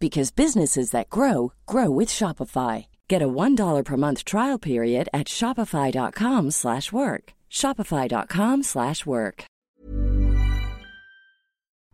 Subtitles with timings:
[0.00, 2.86] because businesses that grow grow with Shopify.
[3.06, 7.34] Get a $1 per month trial period at Shopify.com slash work.
[7.50, 9.44] Shopify.com slash work.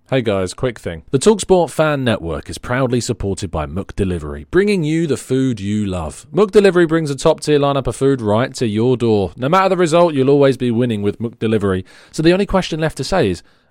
[0.08, 1.02] Hey guys, quick thing.
[1.10, 6.28] The Talksport Fan Network is proudly supported by McDelivery, bringing you the food you love.
[6.32, 9.32] McDelivery brings a top tier lineup of food right to your door.
[9.36, 11.84] No matter the result, you'll always be winning with McDelivery.
[12.12, 13.42] So the only question left to say is,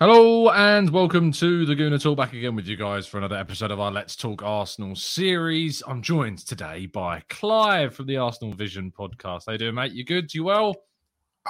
[0.00, 2.16] Hello and welcome to the Gooner Talk.
[2.16, 5.82] Back again with you guys for another episode of our Let's Talk Arsenal series.
[5.88, 9.46] I'm joined today by Clive from the Arsenal Vision podcast.
[9.46, 9.90] How you doing, mate?
[9.90, 10.32] You good?
[10.32, 10.76] You well?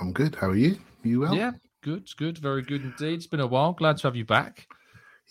[0.00, 0.34] I'm good.
[0.34, 0.78] How are you?
[1.02, 1.34] You well?
[1.34, 1.50] Yeah,
[1.82, 3.16] good, good, very good indeed.
[3.16, 3.74] It's been a while.
[3.74, 4.66] Glad to have you back.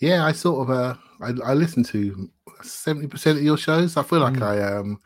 [0.00, 2.30] Yeah, I sort of uh, I, I listen to
[2.62, 3.96] seventy percent of your shows.
[3.96, 4.42] I feel like Mm.
[4.42, 5.00] I um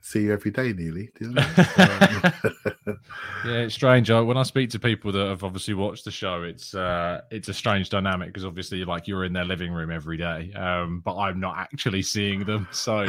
[0.00, 1.10] see you every day, nearly.
[1.18, 1.42] do you know?
[1.78, 2.98] Um,
[3.44, 4.10] Yeah, it's strange.
[4.10, 7.48] I, when I speak to people that have obviously watched the show, it's uh, it's
[7.48, 11.16] a strange dynamic because obviously, like you're in their living room every day, um, but
[11.16, 12.66] I'm not actually seeing them.
[12.72, 13.06] So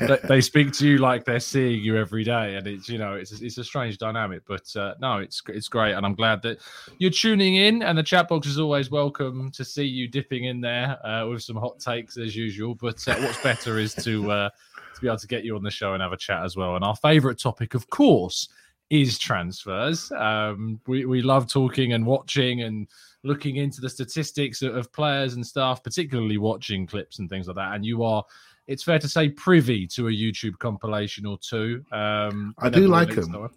[0.00, 3.14] they, they speak to you like they're seeing you every day, and it's you know
[3.14, 4.42] it's it's a strange dynamic.
[4.46, 6.58] But uh, no, it's it's great, and I'm glad that
[6.98, 7.82] you're tuning in.
[7.82, 11.42] And the chat box is always welcome to see you dipping in there uh, with
[11.42, 12.74] some hot takes as usual.
[12.74, 14.50] But uh, what's better is to uh,
[14.94, 16.74] to be able to get you on the show and have a chat as well.
[16.74, 18.48] And our favourite topic, of course
[18.90, 20.10] is transfers.
[20.12, 22.88] Um, we we love talking and watching and
[23.22, 27.74] looking into the statistics of, players and stuff, particularly watching clips and things like that.
[27.74, 28.24] And you are,
[28.66, 31.84] it's fair to say, privy to a YouTube compilation or two.
[31.92, 33.50] Um, I do like them.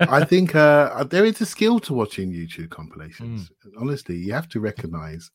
[0.00, 3.50] I think uh, there is a skill to watching YouTube compilations.
[3.66, 3.80] Mm.
[3.80, 5.30] Honestly, you have to recognize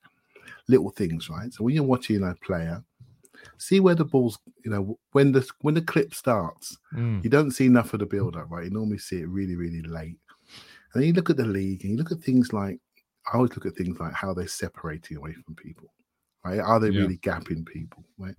[0.67, 1.53] little things, right?
[1.53, 2.83] So when you're watching a player,
[3.57, 7.51] see where the ball's, you know, when the when the clip starts, Mm, you don't
[7.51, 8.65] see enough of the build up, right?
[8.65, 10.17] You normally see it really, really late.
[10.93, 12.79] And then you look at the league and you look at things like
[13.31, 15.93] I always look at things like how they're separating away from people,
[16.45, 16.59] right?
[16.59, 16.99] Are they Yeah.
[17.01, 18.35] really gapping people, right?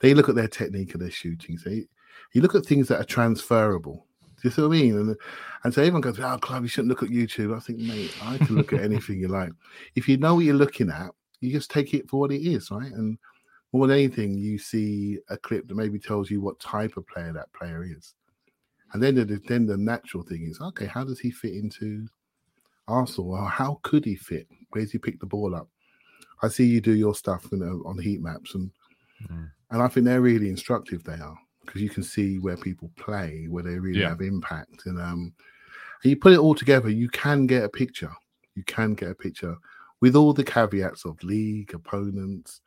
[0.00, 1.58] They look at their technique and their shooting.
[1.58, 1.86] So you,
[2.32, 4.06] you look at things that are transferable.
[4.42, 4.96] Do you see what I mean?
[4.98, 5.16] And
[5.64, 8.38] and so everyone goes, "Oh, Clive, you shouldn't look at YouTube." I think, mate, I
[8.38, 9.50] can look at anything you like.
[9.94, 12.70] If you know what you're looking at, you just take it for what it is,
[12.70, 12.92] right?
[12.92, 13.18] And
[13.76, 17.32] more than anything, you see a clip that maybe tells you what type of player
[17.32, 18.14] that player is.
[18.92, 22.06] And then the then the natural thing is, okay, how does he fit into
[22.88, 23.32] Arsenal?
[23.32, 24.46] Or how could he fit?
[24.70, 25.68] Where does he pick the ball up?
[26.42, 28.70] I see you do your stuff you know, on heat maps, and
[29.30, 29.50] Mm.
[29.70, 31.02] and I think they're really instructive.
[31.02, 34.10] They are because you can see where people play, where they really Yeah.
[34.10, 35.34] have impact, and um,
[36.02, 38.12] and you put it all together, you can get a picture.
[38.54, 39.56] You can get a picture
[40.00, 42.60] with all the caveats of league opponents.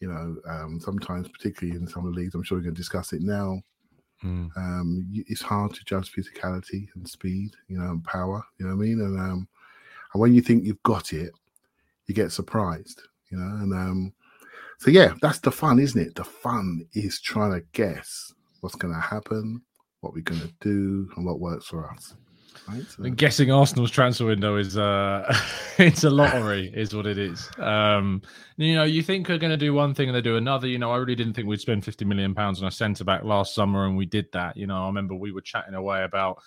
[0.00, 2.80] You know, um, sometimes, particularly in some of the leagues, I'm sure we're going to
[2.80, 3.60] discuss it now.
[4.22, 4.50] mm.
[4.56, 8.44] Um, it's hard to judge physicality and speed, you know, and power.
[8.58, 9.00] You know what I mean?
[9.00, 9.48] And um,
[10.12, 11.32] and when you think you've got it,
[12.06, 13.02] you get surprised.
[13.30, 14.12] You know, and um,
[14.78, 16.14] so yeah, that's the fun, isn't it?
[16.14, 19.62] The fun is trying to guess what's going to happen,
[20.00, 22.14] what we're going to do, and what works for us.
[22.98, 25.32] And guessing Arsenal's transfer window is uh
[25.78, 27.48] it's a lottery, is what it is.
[27.58, 28.22] Um,
[28.56, 30.66] you know, you think they're going to do one thing and they do another.
[30.66, 33.24] You know, I really didn't think we'd spend fifty million pounds on a centre back
[33.24, 34.56] last summer, and we did that.
[34.56, 36.42] You know, I remember we were chatting away about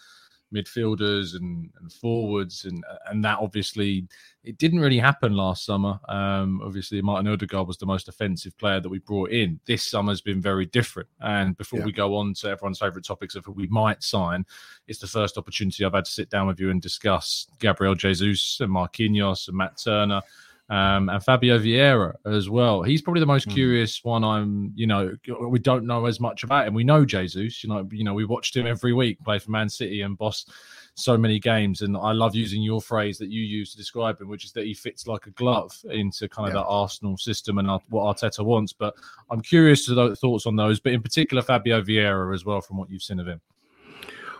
[0.53, 4.07] midfielders and, and forwards, and and that obviously
[4.43, 5.99] it didn't really happen last summer.
[6.07, 9.59] Um, obviously, Martin Odegaard was the most offensive player that we brought in.
[9.65, 11.09] This summer's been very different.
[11.19, 11.85] And before Yeah.
[11.85, 14.45] we go on to everyone's favourite topics of who we might sign,
[14.87, 18.59] it's the first opportunity I've had to sit down with you and discuss Gabriel Jesus
[18.61, 20.21] and Marquinhos and Matt Turner.
[20.69, 22.83] Um, and Fabio Vieira as well.
[22.83, 23.53] He's probably the most Mm.
[23.53, 24.23] curious one.
[24.23, 25.15] I'm, you know,
[25.47, 26.75] we don't know as much about him.
[26.75, 29.67] We know Jesus, you know, you know, we watched him every week play for Man
[29.67, 30.45] City and boss
[30.93, 31.81] so many games.
[31.81, 34.65] And I love using your phrase that you use to describe him, which is that
[34.65, 36.59] he fits like a glove into kind of Yeah.
[36.61, 38.71] that Arsenal system and what Arteta wants.
[38.73, 38.93] But
[39.31, 42.77] I'm curious to the thoughts on those, but in particular Fabio Vieira as well, from
[42.77, 43.41] what you've seen of him.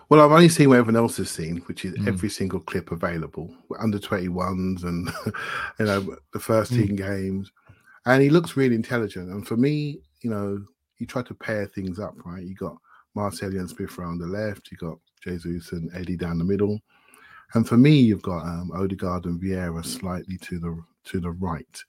[0.09, 2.07] Well, I've only seen what everyone else has seen, which is Mm.
[2.07, 5.07] every single clip available, under 21s and,
[5.79, 7.51] you know, the first team games.
[8.05, 9.29] And he looks really intelligent.
[9.29, 10.65] And for me, you know,
[10.97, 12.43] you try to pair things up, right?
[12.43, 12.77] You got
[13.13, 16.79] Martinelli and Smith on the left, you got Jesus and Eddie down the middle.
[17.53, 21.83] And for me, you've got um, Odegaard and Vieira slightly to the to the right.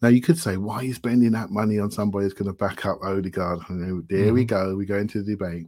[0.00, 2.52] Now you could say, why are you spending that money on somebody who's going to
[2.52, 3.60] back up Odegaard?
[3.68, 5.66] And there we go, we go into the debate.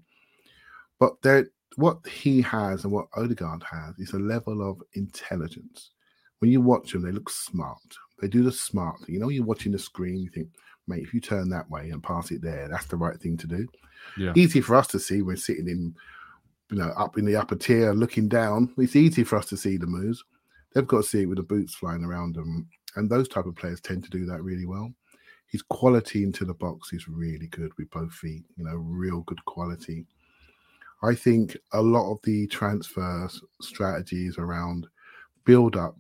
[0.99, 5.91] But there, what he has and what Odegaard has is a level of intelligence.
[6.39, 7.79] When you watch them, they look smart.
[8.21, 9.15] They do the smart thing.
[9.15, 10.49] You know, you're watching the screen, you think,
[10.87, 13.47] mate, if you turn that way and pass it there, that's the right thing to
[13.47, 13.67] do.
[14.17, 14.33] Yeah.
[14.37, 15.95] Easy for us to see when sitting in,
[16.71, 18.73] you know, up in the upper tier looking down.
[18.79, 20.23] It's easy for us to see the moves.
[20.75, 22.69] They've got to see it with the boots flying around them.
[22.97, 24.93] And those type of players tend to do that really well.
[25.47, 29.45] His quality into the box is really good with both feet, you know, real good
[29.45, 30.07] quality.
[31.03, 33.29] I think a lot of the transfer
[33.61, 34.87] strategies around
[35.45, 35.97] build up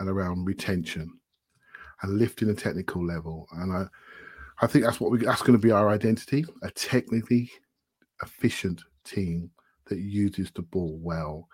[0.00, 1.12] and around retention
[2.02, 3.46] and lifting the technical level.
[3.52, 3.86] And I,
[4.60, 7.50] I think that's what we that's going to be our identity, a technically
[8.22, 9.50] efficient team
[9.86, 11.48] that uses the ball well.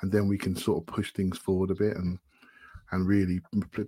[0.00, 2.18] And then we can sort of push things forward a bit and
[2.90, 3.40] and really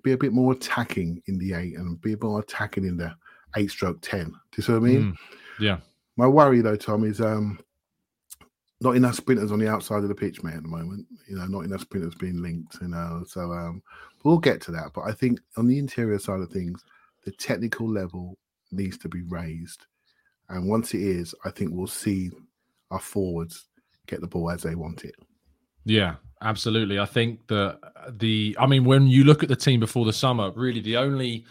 [0.02, 3.14] be a bit more attacking in the eight and be more attacking in the
[3.56, 4.26] eight stroke ten.
[4.26, 5.02] Do you see what I mean?
[5.02, 5.16] Mm.
[5.58, 5.78] Yeah.
[6.16, 7.58] My worry though, Tom, is um
[8.80, 11.06] not enough sprinters on the outside of the pitch, mate, at the moment.
[11.28, 13.24] You know, not enough sprinters being linked, you know.
[13.26, 13.82] So um
[14.24, 14.92] we'll get to that.
[14.94, 16.84] But I think on the interior side of things,
[17.24, 18.38] the technical level
[18.72, 19.86] needs to be raised.
[20.48, 22.30] And once it is, I think we'll see
[22.90, 23.66] our forwards
[24.06, 25.14] get the ball as they want it.
[25.84, 26.98] Yeah, absolutely.
[26.98, 27.78] I think that
[28.18, 31.46] the, I mean, when you look at the team before the summer, really the only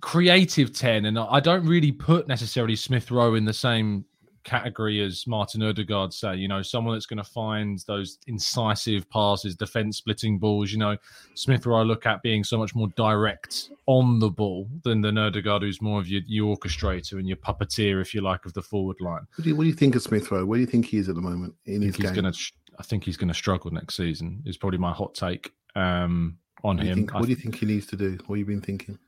[0.00, 4.04] creative 10, and I don't really put necessarily Smith Rowe in the same
[4.44, 9.56] category as Martin Odegaard, say, you know, someone that's going to find those incisive passes,
[9.56, 10.72] defense splitting balls.
[10.72, 10.96] You know,
[11.34, 15.08] Smith Rowe I look at being so much more direct on the ball than the
[15.08, 18.62] Odegaard, who's more of your, your orchestrator and your puppeteer, if you like, of the
[18.62, 19.26] forward line.
[19.36, 20.44] What do you, what do you think of Smith Rowe?
[20.44, 22.22] Where do you think he is at the moment in his he's game?
[22.22, 22.38] going to.
[22.78, 24.42] I think he's going to struggle next season.
[24.46, 26.94] Is probably my hot take um, on him.
[26.96, 28.18] think, what do you think he needs to do?
[28.26, 28.98] What have you been thinking?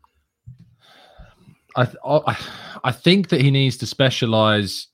[1.76, 2.38] I, I
[2.84, 4.88] I think that he needs to specialize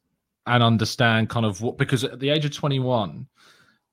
[0.47, 3.27] and understand kind of what because at the age of twenty one,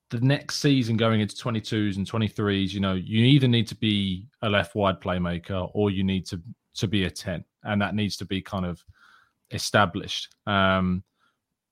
[0.09, 3.67] the next season going into twenty twos and twenty threes, you know, you either need
[3.67, 6.41] to be a left wide playmaker or you need to
[6.75, 8.83] to be a ten, and that needs to be kind of
[9.51, 10.35] established.
[10.45, 11.03] Um,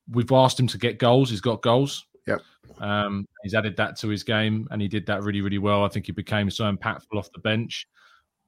[0.09, 1.29] we've asked him to get goals.
[1.29, 2.05] He's got goals.
[2.27, 2.41] Yep.
[2.79, 5.83] Um, he's added that to his game, and he did that really, really well.
[5.83, 7.87] I think he became so impactful off the bench.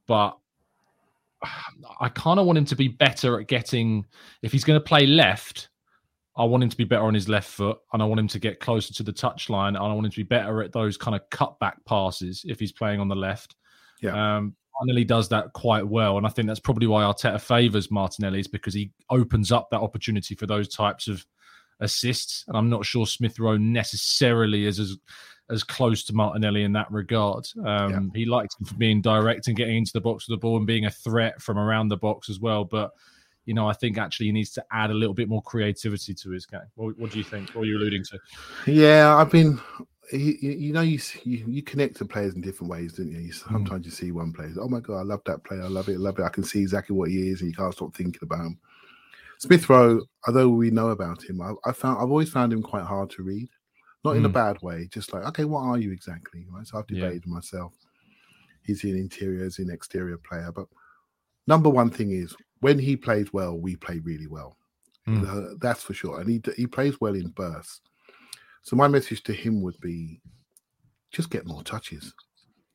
[0.07, 0.38] But
[2.00, 4.06] I kind of want him to be better at getting.
[4.41, 5.69] If he's going to play left,
[6.38, 8.39] I want him to be better on his left foot, and I want him to
[8.39, 11.16] get closer to the touchline, and I want him to be better at those kind
[11.16, 13.56] of cutback passes if he's playing on the left.
[14.01, 14.38] Yeah.
[14.38, 18.39] Um, Martinelli does that quite well, and I think that's probably why Arteta favours Martinelli
[18.39, 21.25] is because he opens up that opportunity for those types of
[21.80, 22.45] assists.
[22.48, 24.95] And I'm not sure Smith Rowe necessarily is as
[25.50, 27.47] as close to Martinelli in that regard.
[27.66, 30.57] Um, He likes him for being direct and getting into the box with the ball
[30.57, 32.66] and being a threat from around the box as well.
[32.66, 32.92] But
[33.47, 36.30] you know, I think actually he needs to add a little bit more creativity to
[36.31, 36.59] his game.
[36.75, 37.49] What, what do you think?
[37.56, 38.19] What are you alluding to?
[38.71, 39.59] Yeah, I've been.
[40.11, 43.19] You, you know, you, you you connect to players in different ways, don't you?
[43.19, 43.49] you Mm.
[43.49, 45.95] sometimes you see one player, oh my god, I love that player, I love it,
[45.95, 46.23] I love it.
[46.23, 48.59] I can see exactly what he is, and you can't stop thinking about him.
[49.39, 52.85] Smith Rowe, although we know about him, I, I found I've always found him quite
[52.85, 53.49] hard to read,
[54.06, 54.33] not in a Mm.
[54.33, 56.45] bad way, just like okay, what are you exactly?
[56.49, 57.73] Right, so I've debated with myself.
[58.63, 60.68] He's an interior, he's an exterior player, but
[61.47, 64.57] number one thing is when he plays well, we play really well.
[65.07, 65.28] Mm.
[65.28, 67.81] Uh, that's for sure, and he he plays well in bursts.
[68.64, 70.19] So my message to him would be
[71.11, 72.14] just get more touches.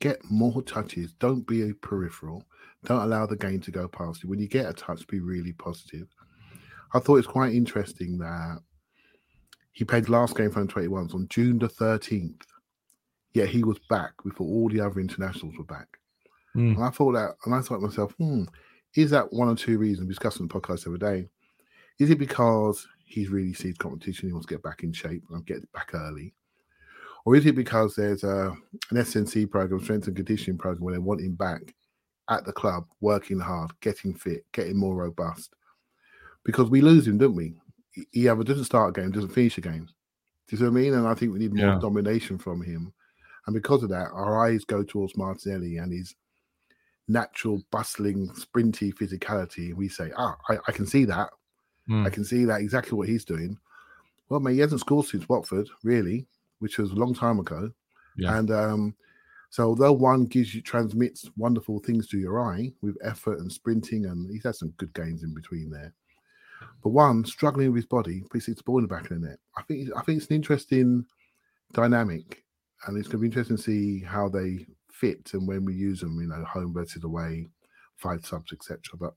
[0.00, 1.12] Get more touches.
[1.14, 2.44] Don't be a peripheral.
[2.84, 4.30] Don't allow the game to go past you.
[4.30, 6.08] When you get a touch, be really positive.
[6.94, 8.58] I thought it's quite interesting that
[9.72, 12.42] he played last game for the 21s on June the 13th.
[13.32, 15.88] Yet he was back before all the other internationals were back.
[16.56, 16.76] Mm.
[16.76, 18.44] And I thought that, and I thought to myself, hmm,
[18.94, 20.06] is that one or two reasons?
[20.06, 21.28] We discussed on the podcast the other day.
[21.98, 25.44] Is it because he's really sees competition, he wants to get back in shape and
[25.46, 26.34] get back early?
[27.24, 28.54] Or is it because there's a
[28.90, 31.74] an SNC program, strength and conditioning program, where they want him back
[32.28, 35.54] at the club, working hard, getting fit, getting more robust.
[36.44, 37.54] Because we lose him, don't we?
[37.92, 39.84] He- He either doesn't start a game, doesn't finish a game.
[39.86, 39.92] Do
[40.50, 40.94] you see what I mean?
[40.94, 41.78] And I think we need more Yeah.
[41.80, 42.92] domination from him.
[43.46, 46.14] And because of that, our eyes go towards Martinelli and his
[47.08, 49.74] natural, bustling, sprinty physicality.
[49.74, 51.30] We say, ah, I, I can see that.
[51.88, 52.06] Mm.
[52.06, 53.58] I can see that exactly what he's doing.
[54.28, 56.26] Well, mate, he hasn't scored since Watford, really,
[56.60, 57.70] which was a long time ago.
[58.16, 58.38] Yeah.
[58.38, 58.94] And um,
[59.50, 64.06] so, although one gives you transmits wonderful things to your eye with effort and sprinting,
[64.06, 65.92] and he's had some good games in between there.
[66.82, 69.38] But one struggling with his body, puts the ball in the back of the net.
[69.56, 71.04] I think I think it's an interesting
[71.72, 72.44] dynamic,
[72.86, 74.66] and it's going to be interesting to see how they
[75.02, 76.18] fit and when we use them.
[76.20, 77.48] You know, home versus away,
[77.96, 78.78] five subs, etc.
[78.98, 79.14] But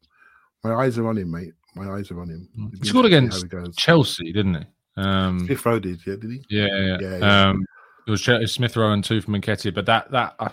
[0.63, 1.53] my eyes are on him, mate.
[1.75, 2.49] My eyes are on him.
[2.57, 2.67] Mm.
[2.69, 3.75] It'd He scored against how he goes.
[3.75, 4.65] Chelsea, didn't he?
[4.97, 6.41] Um, Smith Rowe did, yeah, did he?
[6.49, 7.49] yeah, yeah, Yeah, yeah.
[7.49, 7.65] Um,
[8.07, 10.49] it was Smith Rowe and two from Nketiah, but that that uh,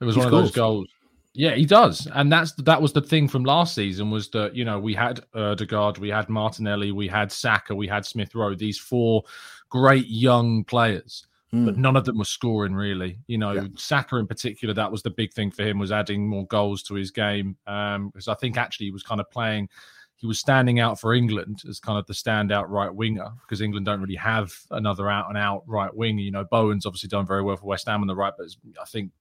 [0.00, 0.88] it was He one of those goals.
[1.34, 4.64] Yeah, he does, and that's that was the thing from last season was that you
[4.64, 8.78] know we had Odegaard, we had Martinelli, we had Saka, we had Smith Rowe, these
[8.78, 9.24] four
[9.68, 11.76] great young players, but Mm.
[11.76, 13.18] none of them were scoring really.
[13.26, 13.66] You know, Yeah.
[13.76, 16.94] Saka in particular, that was the big thing for him was adding more goals to
[16.94, 17.56] his game.
[17.66, 19.68] Um, because I think actually he was kind of playing,
[20.16, 23.84] he was standing out for England as kind of the standout right winger because England
[23.84, 26.22] don't really have another out and out right winger.
[26.22, 28.46] You know, Bowen's obviously done very well for West Ham on the right, but
[28.80, 29.12] I think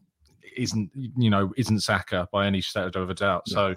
[0.56, 3.48] isn't you know isn't Saka by any shadow of a doubt.
[3.50, 3.76] So.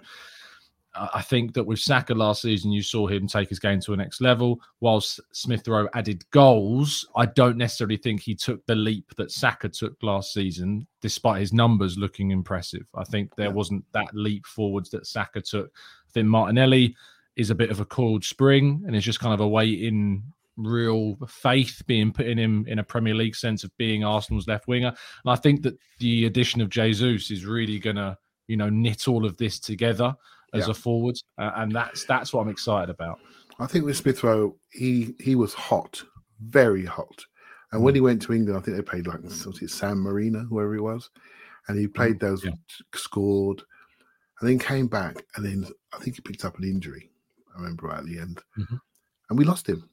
[0.95, 3.93] I I think that with Saka last season, you saw him take his game to
[3.93, 4.61] a next level.
[4.81, 9.69] Whilst Smith Rowe added goals, I don't necessarily think he took the leap that Saka
[9.69, 12.87] took last season, despite his numbers looking impressive.
[12.95, 13.55] I think there Yeah.
[13.55, 15.71] wasn't that leap forwards that Saka took.
[16.09, 16.95] I think Martinelli
[17.37, 20.23] is a bit of a coiled spring and is just kind of awaiting
[20.57, 24.69] real faith being put in him in a Premier League sense of being Arsenal's left
[24.69, 24.89] winger.
[24.89, 29.09] And I think that the addition of Jesus is really going to, you know, knit
[29.09, 30.15] all of this together
[30.55, 30.71] as Yeah.
[30.71, 33.19] a forward, uh, and that's that's what I'm excited about.
[33.59, 36.03] I think with Smith Rowe, he he was hot,
[36.41, 37.25] very hot.
[37.73, 37.85] And Mm.
[37.85, 40.75] when he went to England, I think they played like was it San Marino, whoever
[40.75, 41.11] he was,
[41.69, 42.55] and he played those, Mm, yeah.
[42.95, 43.63] scored,
[44.41, 47.11] and then came back, and then I think he picked up an injury.
[47.55, 48.81] I remember right at the end, Mhm.
[49.31, 49.89] and we lost him.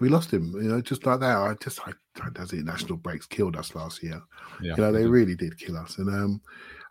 [0.00, 1.36] We lost him, you know, just like that.
[1.36, 1.92] I just, I,
[2.32, 2.64] does it?
[2.64, 4.22] National breaks killed us last year.
[4.62, 6.40] Yeah, You know, they really did kill us, and um,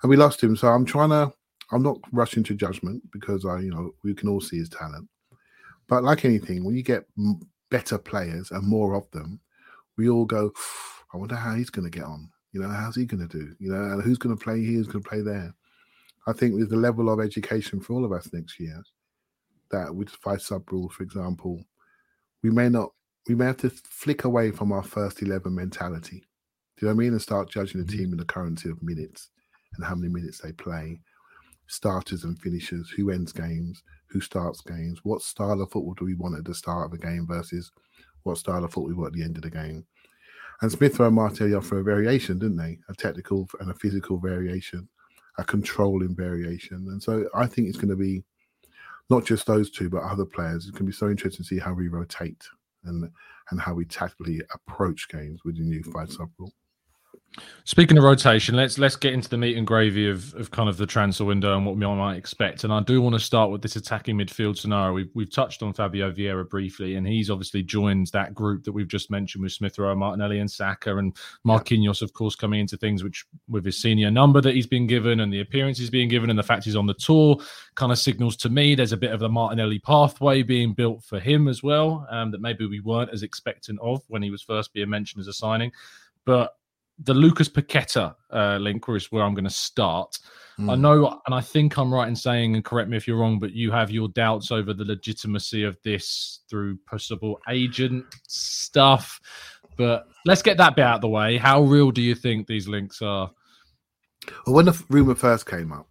[0.03, 0.55] and we lost him.
[0.55, 1.34] So I'm trying to,
[1.72, 5.08] I'm not rushing to judgment because I, you know, we can all see his talent.
[5.88, 7.06] But like anything, when you get
[7.70, 9.40] better players and more of them,
[9.98, 10.51] we all go,
[11.13, 12.30] I wonder how he's going to get on.
[12.54, 13.56] You know, how's he going to do?
[13.60, 14.78] You know, and who's going to play here?
[14.78, 15.54] Who's going to play there?
[16.28, 18.82] I think with the level of education for all of us next year,
[19.72, 21.63] that with five sub rule, for example,
[22.44, 22.92] we may not,
[23.28, 26.20] we may have to flick away from our first 11 mentality.
[26.78, 27.12] Do you know what I mean?
[27.13, 27.98] And start judging the Mhm.
[27.98, 29.30] team in the currency of minutes
[29.75, 31.01] and how many minutes they play,
[31.72, 36.16] starters and finishers, who ends games, who starts games, what style of football do we
[36.16, 37.72] want at the start of a game versus
[38.24, 39.86] what style of football we want at the end of the game.
[40.62, 42.78] And Smith and Martinelli offer a variation, didn't they?
[42.90, 44.88] A technical and a physical variation,
[45.38, 46.86] a controlling variation.
[46.90, 48.22] And so I think it's going to be
[49.10, 50.66] not just those two, but other players.
[50.66, 52.44] It's going to be so interesting to see how we rotate
[52.84, 53.10] and
[53.50, 56.54] and how we tactically approach games with the new five sub rule.
[57.64, 60.76] Speaking of rotation, let's let's get into the meat and gravy of, of kind of
[60.76, 62.66] the transfer window and what we might expect.
[62.66, 64.94] And I do want to start with this attacking midfield scenario.
[64.94, 68.88] We've we've touched on Fabio Vieira briefly, and he's obviously joined that group that we've
[68.88, 71.16] just mentioned with Smith Rowe, Martinelli, and Saka, and
[71.48, 75.22] Marquinhos, of course, coming into things which with his senior number that he's been given
[75.22, 77.38] and the appearance he's being given and the fact he's on the tour
[77.76, 81.20] kind of signals to me there's a bit of a Martinelli pathway being built for
[81.20, 84.74] him as well um, that maybe we weren't as expectant of when he was first
[84.74, 85.72] being mentioned as a signing.
[86.26, 86.54] But
[87.00, 90.17] the Lucas Paqueta uh, link is where I'm going to start.
[90.60, 90.79] I Mm.
[90.81, 93.53] know, and I think I'm right in saying, and correct me if you're wrong, but
[93.53, 99.19] you have your doubts over the legitimacy of this through possible agent stuff.
[99.77, 101.38] But let's get that bit out of the way.
[101.38, 103.31] How real do you think these links are?
[104.45, 105.88] Well, when the rumor first came up,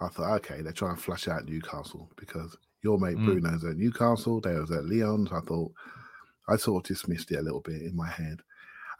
[0.00, 3.24] I thought, okay, they're trying to flush out Newcastle because your mate Mm.
[3.24, 5.26] Bruno's at Newcastle, they was at Lyon.
[5.26, 5.72] So I thought,
[6.48, 8.42] I sort of dismissed it a little bit in my head.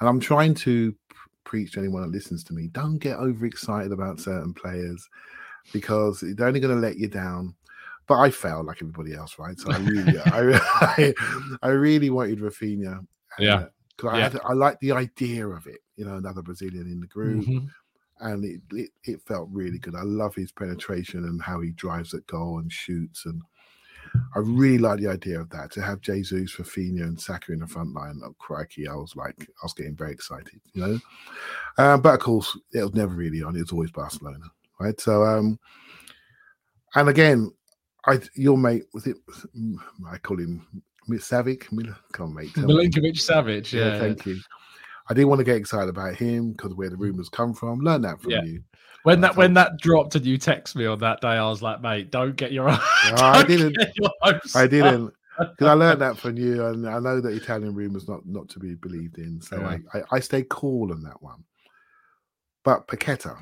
[0.00, 0.94] And I'm trying to
[1.44, 5.08] preach to anyone that listens to me don't get overexcited about certain players
[5.72, 7.54] because they're only going to let you down.
[8.06, 9.58] But I failed like everybody else, right?
[9.58, 11.14] So I really, I,
[11.62, 13.06] I, really wanted Rafinha.
[13.38, 13.66] Yeah.
[13.96, 14.28] Because I, Yeah.
[14.30, 17.68] had- I like the idea of it, you know, another Brazilian in the group Mhm.
[18.20, 19.94] and it, it it felt really good.
[19.94, 23.40] I love his penetration and how he drives at goal and shoots, and
[24.34, 27.66] I really like the idea of that to have Jesus, Rafinha, and Saka in the
[27.66, 28.20] front line.
[28.24, 30.98] Oh crikey, I was like, I was getting very excited, you know.
[31.78, 33.56] Um, but of course, it was never really on.
[33.56, 34.46] It was always Barcelona,
[34.80, 35.00] right?
[35.00, 35.58] So, um,
[36.94, 37.50] And again,
[38.06, 39.16] I your mate was it?
[40.08, 40.66] I call him
[41.10, 41.66] Savic.
[42.12, 42.52] Come on, mate.
[42.54, 43.72] Milinkovic Savic.
[43.72, 43.98] Yeah.
[43.98, 44.40] thank you.
[45.08, 47.80] I didn't want to get excited about him because where the rumors come from.
[47.80, 48.42] Learn that from Yeah.
[48.42, 48.64] you.
[49.04, 51.80] When that when that dropped and you text me on that day, I was like,
[51.80, 52.78] mate, don't get your No,
[53.18, 53.76] I didn't.
[53.96, 54.10] your
[54.56, 58.24] I didn't because I learned that from you, and I know that Italian rumors not
[58.26, 59.40] not to be believed in.
[59.40, 59.78] So Yeah.
[59.92, 61.44] I, I I stay cool on that one.
[62.64, 63.36] But Paqueta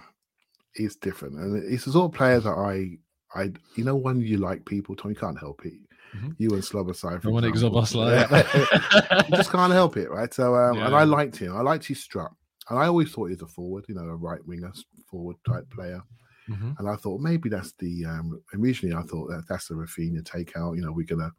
[0.75, 2.99] is different, and it's the sort of player that I
[3.39, 5.75] I you know when you like people, Tom, you can't help it.
[6.17, 6.35] Mhm.
[6.39, 7.83] You and Slobosai, for Dominic example.
[7.83, 9.29] Szoboszlai.
[9.31, 10.33] you just can't help it, right?
[10.35, 11.57] So, um, and I liked him.
[11.57, 12.33] I liked his strut,
[12.73, 14.73] and I always thought he was a forward, you know, a right winger
[15.07, 16.03] forward type player.
[16.49, 16.77] Mhm.
[16.79, 20.75] And I thought maybe that's the um, originally I thought that that's the Rafinha takeout.
[20.77, 21.31] You know, we're gonna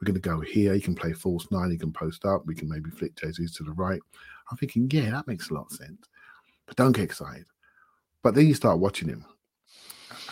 [0.00, 0.74] we're gonna go here.
[0.74, 1.70] He can play false nine.
[1.70, 2.46] He can post up.
[2.46, 4.00] We can maybe flick Jesus to the right.
[4.50, 6.06] I'm thinking, yeah, that makes a lot of sense.
[6.66, 7.46] But don't get excited.
[8.22, 9.24] But then you start watching him,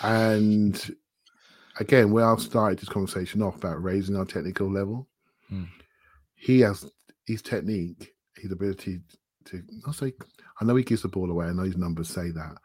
[0.02, 0.94] and
[1.80, 5.08] again, where I've started this conversation off about raising our technical level,
[5.48, 5.64] Hmm.
[6.34, 6.90] he has
[7.26, 9.00] his technique, his ability
[9.46, 9.62] to.
[9.86, 10.12] I'll say,
[10.60, 11.46] I know he gives the ball away.
[11.46, 12.56] I know his numbers say that,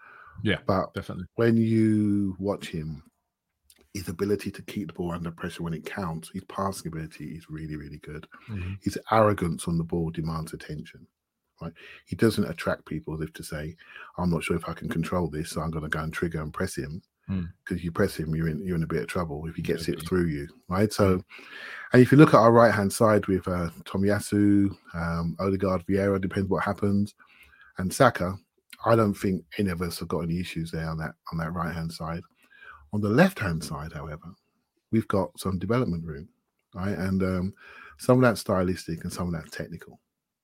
[0.43, 1.25] Yeah, but definitely.
[1.35, 3.03] when you watch him,
[3.93, 7.49] his ability to keep the ball under pressure when it counts, his passing ability is
[7.49, 8.27] really, really good.
[8.49, 8.77] Mhm.
[8.83, 11.07] His arrogance on the ball demands attention.
[11.61, 11.73] Right?
[12.05, 13.75] He doesn't attract people as if to say,
[14.19, 16.53] I'm not sure if I can control this, so I'm gonna go and trigger and
[16.53, 17.01] press him.
[17.27, 19.87] Because you press him, you're in you're in a bit of trouble if he gets
[19.89, 20.47] it through you.
[20.69, 20.91] Right.
[20.93, 21.21] So
[21.93, 26.21] and if you look at our right hand side with uh Tomiyasu, um, Odegaard, Vieira,
[26.21, 27.15] depends what happens,
[27.77, 28.35] and Saka,
[28.85, 31.53] I don't think any of us have got any issues there on that on that
[31.53, 32.21] right hand side.
[32.93, 34.33] On the left hand side, however,
[34.91, 36.29] we've got some development room,
[36.73, 36.97] right?
[36.97, 37.53] And um,
[37.97, 39.99] some of that's stylistic and some of that's technical,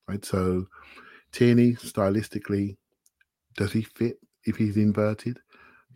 [0.08, 0.24] right?
[0.24, 0.66] So
[1.32, 2.76] Tierney, stylistically,
[3.56, 5.38] does he fit if he's inverted?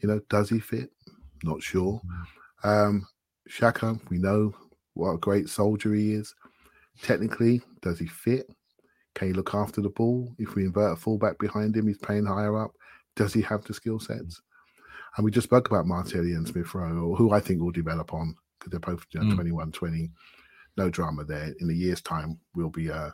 [0.01, 0.91] You know, does he fit?
[1.45, 2.01] Not sure.
[2.65, 3.07] Um,
[3.51, 4.55] Xhaka, we know
[4.95, 6.35] what a great soldier he is.
[7.03, 8.51] Technically, does he fit?
[9.15, 10.35] Can he look after the ball?
[10.39, 12.73] If we invert a fullback behind him, he's playing higher up.
[13.17, 14.41] Does he have the skill sets?
[15.17, 18.35] And we just spoke about Martinelli and Smith Rowe, who I think will develop on
[18.59, 19.35] because they're both you know, Mm.
[19.37, 20.11] 21 20.
[20.77, 21.55] No drama there.
[21.61, 23.11] In a year's time, we'll be uh,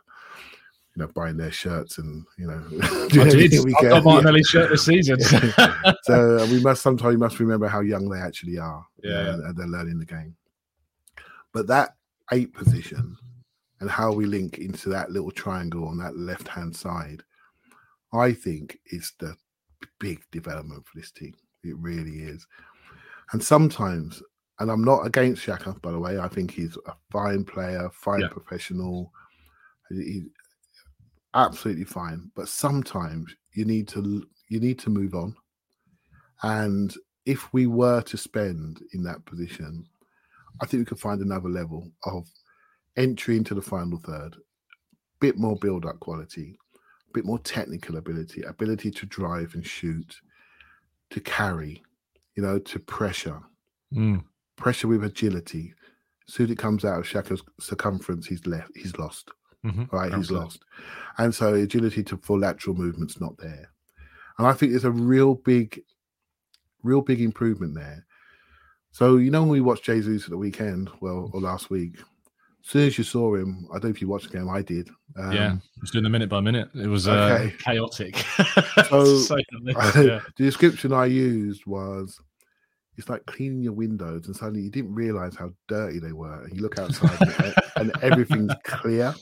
[0.96, 3.52] you know, buying their shirts and you know, I did.
[3.64, 4.02] We I've can.
[4.04, 4.40] got Yeah.
[4.42, 5.20] Shirt this season.
[6.04, 8.86] so uh, we must sometimes must remember how young they actually are.
[9.02, 9.32] you know, Yeah.
[9.34, 10.36] and, they're learning the game.
[11.52, 11.94] But that
[12.32, 13.16] eight position
[13.80, 17.22] and how we link into that little triangle on that left hand side,
[18.12, 19.34] I think is the
[19.98, 21.34] big development for this team.
[21.64, 22.46] It really is.
[23.32, 24.22] And sometimes,
[24.60, 26.18] and I'm not against Xhaka, by the way.
[26.18, 28.28] I think he's a fine player, fine Yeah.
[28.28, 29.12] professional.
[29.90, 30.26] He-
[31.34, 32.30] absolutely fine.
[32.34, 35.34] But sometimes you need to you need to move on.
[36.42, 36.94] And
[37.24, 39.86] if we were to spend in that position,
[40.60, 42.28] I think we could find another level of
[42.96, 44.36] entry into the final third,
[45.20, 46.58] bit more build up quality,
[47.12, 50.20] bit more technical ability, ability to drive and shoot,
[51.10, 51.82] to carry,
[52.36, 53.40] you know, to pressure,
[53.92, 54.24] Mm.
[54.56, 55.74] pressure with agility.
[56.26, 59.30] Soon as it comes out of Xhaka's circumference, he's left, he's lost
[59.64, 59.92] Mhm.
[59.92, 60.12] right?
[60.14, 60.64] He's lost.
[61.18, 63.70] And so agility to for lateral movement's not there.
[64.38, 65.82] And I think there's a real big,
[66.82, 68.04] real big improvement there.
[68.90, 72.70] So you know when we watched Jesus at the weekend, well, or last week, as
[72.70, 74.88] soon as you saw him, I don't know if you watched the game, I did.
[75.16, 76.68] Um, yeah, I was doing the minute by minute.
[76.74, 78.24] It was uh, chaotic.
[78.88, 80.20] So, to say the least, yeah.
[80.36, 82.20] the description I used was
[82.96, 86.44] it's like cleaning your windows and suddenly you didn't realize how dirty they were.
[86.44, 89.14] And you look outside and, and everything's clear.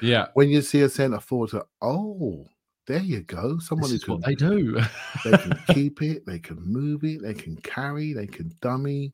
[0.00, 1.50] Yeah, When you see a centre forward,
[1.82, 2.46] oh,
[2.86, 3.58] there you go.
[3.58, 4.80] Someone this who can what they do.
[5.24, 9.12] they can keep it, they can move it, they can carry, they can dummy,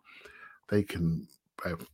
[0.69, 1.27] they can
[1.65, 1.87] have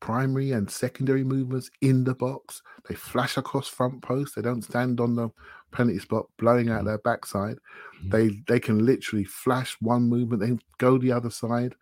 [0.00, 2.62] primary and secondary movements in the box.
[2.88, 4.36] They flash across front post.
[4.36, 5.30] They don't stand on the
[5.72, 7.58] penalty spot, blowing out their backside.
[8.04, 8.10] Mhm.
[8.10, 11.74] They they can literally flash one movement, then go the other side.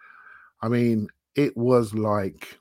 [0.63, 2.61] I mean, it was like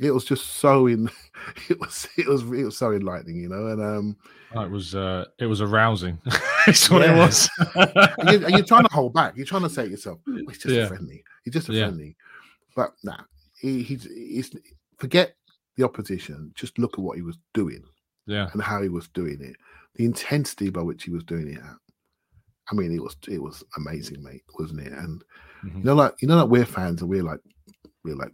[0.00, 1.08] it was just so in
[1.68, 3.68] it was it was it was so enlightening, you know.
[3.68, 4.16] And um
[4.56, 6.18] Oh, it was uh, it was arousing.
[6.68, 7.14] It's what Yeah.
[7.14, 7.50] it was.
[8.18, 9.36] and, you, and you're trying to hold back.
[9.36, 10.84] You're trying to say to yourself, "Oh, "It's just Yeah.
[10.84, 11.22] a friendly.
[11.44, 11.86] He's just a Yeah.
[11.88, 12.16] friendly."
[12.76, 13.18] But nah,
[13.60, 14.50] he, he's, he's
[14.96, 15.34] forget
[15.76, 16.52] the opposition.
[16.54, 17.82] Just look at what he was doing
[18.26, 19.56] yeah, and how he was doing it.
[19.96, 21.76] The intensity by which he was doing it at.
[22.70, 24.92] I mean, it was it was amazing, mate, wasn't it?
[24.92, 25.22] And
[25.64, 25.78] Mhm.
[25.78, 27.40] you know, like you know, like we're fans and we're like
[28.04, 28.32] we're like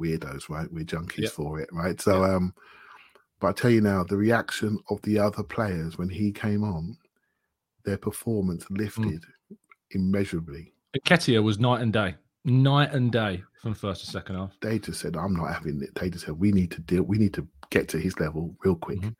[0.00, 0.70] weirdos, right?
[0.72, 1.28] We're junkies Yeah.
[1.30, 2.00] for it, right?
[2.00, 2.54] So, um,
[3.40, 6.96] but I tell you now, the reaction of the other players when he came on,
[7.84, 8.78] their performance Mm.
[8.78, 9.24] lifted
[9.90, 10.72] immeasurably.
[10.96, 12.14] Nketiah was night and day.
[12.46, 14.54] night and day from first to second half.
[14.60, 17.02] They just said, "I'm not having it." They just said, "We need to deal.
[17.02, 19.16] We need to get to his level real quick." Mhm.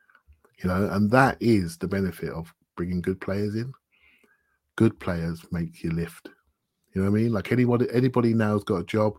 [0.61, 3.73] You know, and that is the benefit of bringing good players in.
[4.75, 6.29] Good players make you lift.
[6.93, 7.33] You know what I mean?
[7.33, 9.17] Like anybody, anybody now's got a job.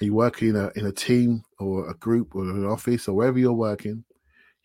[0.00, 3.38] You work in a in a team or a group or an office or wherever
[3.38, 4.04] you're working.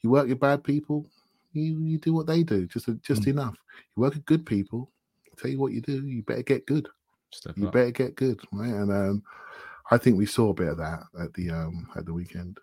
[0.03, 1.05] You work with bad people.
[1.53, 3.27] You you do what they do, just just Mm.
[3.27, 3.57] enough.
[3.95, 4.91] You work with good people.
[5.37, 6.05] Tell you what you do.
[6.05, 6.87] You better get good.
[7.31, 7.73] Step You up.
[7.73, 8.69] better get good, right?
[8.73, 9.23] And um,
[9.91, 12.59] I think we saw a bit of that at the um at the weekend.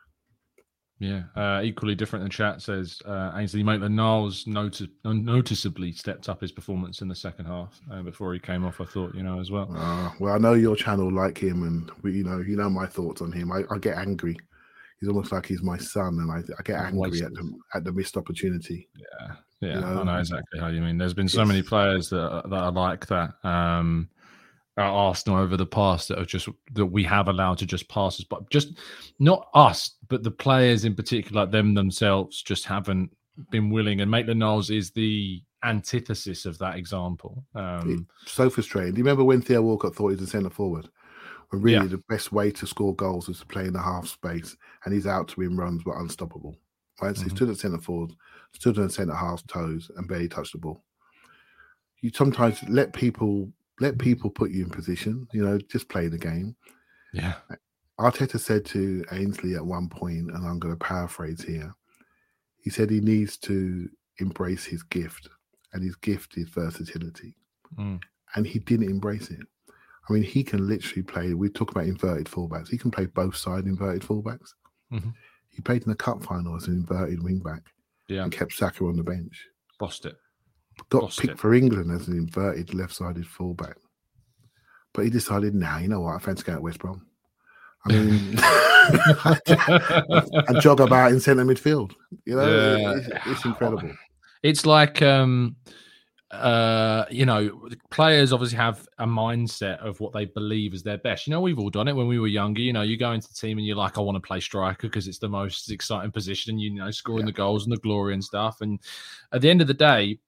[1.01, 2.27] Yeah, uh, equally different.
[2.27, 7.15] The chat says uh, Ainsley Maitland Niles noti- noticeably stepped up his performance in the
[7.15, 8.83] second half uh, before he came off.
[8.83, 9.75] I thought, you know, as well.
[9.75, 12.85] Uh, well, I know your channel like him, and we, you know, you know my
[12.85, 13.51] thoughts on him.
[13.51, 14.37] I, I get angry.
[15.01, 17.93] He's almost like he's my son, and I, I get angry at the at the
[17.93, 18.87] missed opportunity.
[18.95, 20.99] Yeah, yeah, You know, I know exactly how you mean.
[20.99, 24.11] There's been so many players that that are like that um,
[24.77, 28.19] at Arsenal over the past that are just that we have allowed to just pass
[28.21, 28.79] us, but just
[29.19, 33.11] not us, but the players in particular, like them themselves, just haven't
[33.51, 34.01] been willing.
[34.01, 37.45] And Maitland Niles is the antithesis of that example.
[37.55, 38.95] Um, so frustrating.
[38.95, 40.89] Do you remember when Theo Walcott thought he was a centre forward?
[41.51, 41.97] When really Yeah.
[41.97, 45.07] the best way to score goals is to play in the half space, and he's
[45.07, 46.57] out to win runs but unstoppable.
[47.03, 47.37] Right, so he Mhm.
[47.37, 48.13] stood at centre forward,
[48.53, 50.85] stood on centre half toes, and barely touched the ball.
[52.03, 55.27] You sometimes let people let people put you in position.
[55.33, 56.55] You know, just play the game.
[57.13, 57.35] yeah,
[57.99, 61.75] Arteta said to Ainsley at one point, and I'm going to paraphrase here.
[62.63, 63.89] He said he needs to
[64.19, 65.29] embrace his gift,
[65.73, 67.35] and his gift is versatility
[67.79, 68.03] Mm.
[68.35, 69.41] and he didn't embrace it.
[70.09, 71.35] I mean, he can literally play.
[71.35, 72.69] We talk about inverted fullbacks.
[72.69, 74.55] He can play both side inverted fullbacks.
[74.93, 75.15] Mhm.
[75.51, 77.63] He played in the cup final as an inverted wingback.
[78.09, 79.47] yeah, and kept Saka on the bench.
[79.81, 80.17] lost it.
[80.89, 81.39] Got Lost picked it.
[81.39, 83.77] for England as an inverted left-sided fullback,
[84.95, 86.17] but he decided, now you know what?
[86.17, 87.07] I fancy going to West Brom.
[87.87, 88.39] I mean,
[90.49, 91.93] and jog about in centre midfield.
[92.25, 92.95] You know, Yeah.
[92.97, 93.91] it's, it's incredible.
[94.43, 95.57] it's like um
[96.31, 101.27] uh you know players obviously have a mindset of what they believe is their best
[101.27, 103.27] you know we've all done it when we were younger you know you go into
[103.27, 106.13] the team and you're like i want to play striker because it's the most exciting
[106.13, 107.27] position you know scoring Yeah.
[107.27, 108.79] the goals and the glory and stuff and
[109.33, 110.21] at the end of the day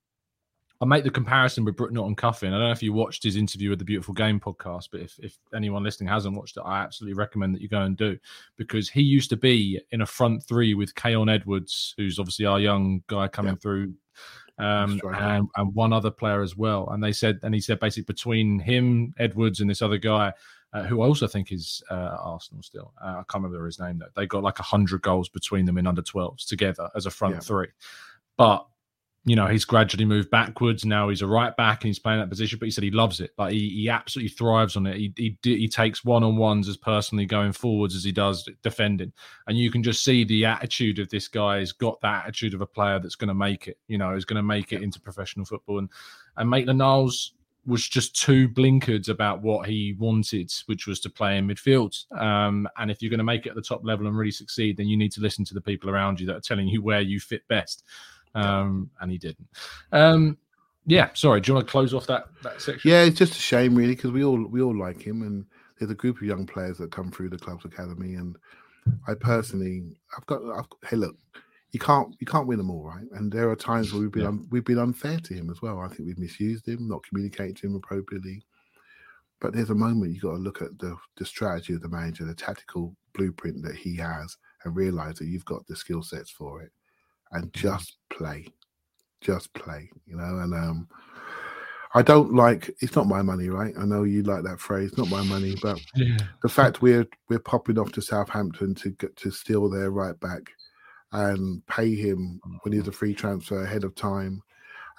[0.83, 2.49] I make the comparison with Brooke Norton-Cuffy.
[2.49, 5.17] I don't know if you watched his interview with the Beautiful Game podcast, but if,
[5.21, 8.19] if anyone listening hasn't watched it, I absolutely recommend that you go and do
[8.57, 12.59] because he used to be in a front three with Khayon Edwards, who's obviously our
[12.59, 13.59] young guy coming Yeah.
[13.59, 13.95] through,
[14.59, 16.89] um, and, and one other player as well.
[16.91, 20.33] And they said, and he said basically between him, Edwards, and this other guy,
[20.73, 22.93] uh, who I also think is uh, Arsenal still.
[23.01, 24.07] Uh, I can't remember his name though.
[24.17, 27.41] They got like hundred goals between them in under 12s together as a front Yeah.
[27.41, 27.69] three.
[28.37, 28.67] But
[29.25, 30.85] you know, he's gradually moved backwards.
[30.85, 32.59] Now he's a right back and he's playing that position.
[32.59, 33.31] But he said he loves it.
[33.39, 34.97] Like he, he absolutely thrives on it.
[34.97, 39.13] He he, he takes one on ones as personally going forwards as he does defending.
[39.47, 41.59] And you can just see the attitude of this guy.
[41.59, 43.79] Has got that attitude of a player that's going to make it.
[43.87, 45.79] You know, is going to make it into professional football.
[45.79, 45.89] And
[46.37, 51.39] and Maitland Niles was just too blinkered about what he wanted, which was to play
[51.39, 52.11] in midfield.
[52.19, 54.77] Um, and if you're going to make it at the top level and really succeed,
[54.77, 57.01] then you need to listen to the people around you that are telling you where
[57.01, 57.85] you fit best.
[58.35, 59.49] Um, and he didn't.
[59.93, 60.39] Um,
[60.87, 61.41] yeah, sorry.
[61.41, 62.91] Do you want to close off that that section?
[62.91, 65.45] Yeah, it's just a shame, really, because we all we all like him, and
[65.79, 68.37] there's a group of young players that come through the club's academy, and
[69.07, 69.85] I personally,
[70.17, 71.17] I've got, I've, hey, look,
[71.71, 73.07] you can't you can't win them all, right?
[73.13, 74.29] And there are times where we've been Yeah.
[74.29, 75.81] un, we've been unfair to him as well.
[75.81, 78.43] I think we've misused him, not communicated to him appropriately.
[79.41, 82.25] But there's a moment you've got to look at the the strategy of the manager,
[82.25, 86.63] the tactical blueprint that he has, and realize that you've got the skill sets for
[86.63, 86.73] it,
[87.33, 88.47] and just play,
[89.21, 90.39] just play, you know.
[90.41, 90.89] And um,
[91.95, 93.75] I don't like it's not my money, right?
[93.79, 96.19] I know you like that phrase, not my money, but Yeah.
[96.43, 100.51] the fact we're we're popping off to Southampton to get to steal their right back
[101.13, 104.43] and pay him when he's a free transfer ahead of time,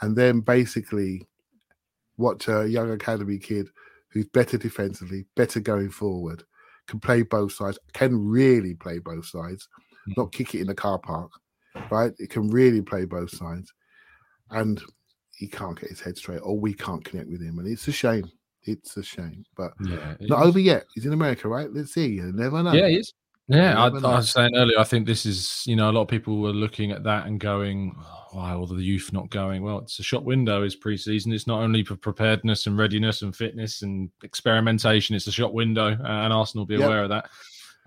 [0.01, 1.27] and then basically
[2.17, 3.69] watch a young academy kid
[4.11, 6.43] who's better defensively, better going forward,
[6.87, 9.67] can play both sides, can really play both sides,
[10.17, 11.31] not kick it in the car park,
[11.91, 12.11] right?
[12.19, 13.71] It can really play both sides,
[14.51, 14.81] and
[15.35, 17.91] he can't get his head straight, or we can't connect with him, and it's a
[17.91, 18.29] shame.
[18.65, 20.15] It's a shame, but Yeah.
[20.21, 20.47] not is.
[20.47, 20.85] over yet.
[20.95, 21.71] He's in America, right?
[21.71, 22.07] Let's see.
[22.07, 22.71] You never know.
[22.73, 23.13] Yeah, he is.
[23.49, 23.87] Yeah, I.
[23.87, 26.53] I was saying earlier, I think this is, you know, a lot of people were
[26.53, 29.63] looking at that and going, "Oh, why all the youth not going?
[29.63, 31.33] Well, it's a shop window, is preseason.
[31.33, 35.87] It's not only for preparedness and readiness and fitness and experimentation, it's a shop window,
[35.87, 36.85] and Arsenal will be Yep.
[36.85, 37.29] aware of that.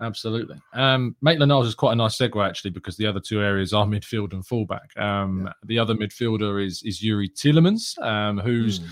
[0.01, 0.61] Absolutely.
[0.73, 3.85] Um, Maitland Niles is quite a nice segue, actually, because the other two areas are
[3.87, 4.95] midfield and fullback.
[4.97, 8.85] Um, The other midfielder is is Yuri Tielemans, um, who's Hmm.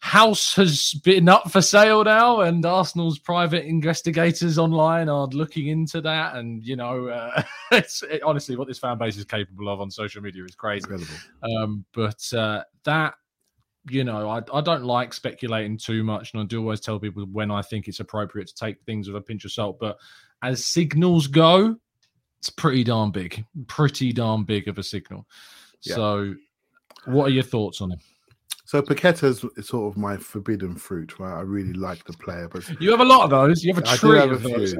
[0.00, 6.00] house has been up for sale now, and Arsenal's private investigators online are looking into
[6.02, 6.36] that.
[6.36, 9.90] And you know, uh, it's it, honestly what this fan base is capable of on
[9.90, 10.86] social media is crazy.
[11.42, 13.14] Um, but uh, that
[13.88, 17.24] you know, I, I don't like speculating too much, and I do always tell people
[17.32, 19.78] when I think it's appropriate to take things with a pinch of salt.
[19.78, 19.96] But
[20.42, 21.76] as signals go,
[22.38, 25.26] it's pretty darn big, pretty darn big of a signal.
[25.82, 25.94] Yeah.
[25.94, 26.34] So,
[27.06, 28.00] what are your thoughts on him?
[28.66, 31.38] So Paqueta's sort of my forbidden fruit, right?
[31.38, 33.62] I really like the player, but you have a lot of those.
[33.62, 34.78] You have a tree I do have a few.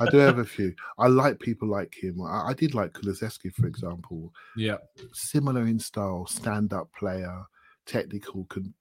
[0.00, 0.74] I do have a few.
[0.98, 2.20] I like people like him.
[2.20, 4.34] I, I did like Kulusevski, for example.
[4.54, 4.76] Yeah,
[5.14, 7.42] similar in style, stand-up player,
[7.86, 8.74] technical, can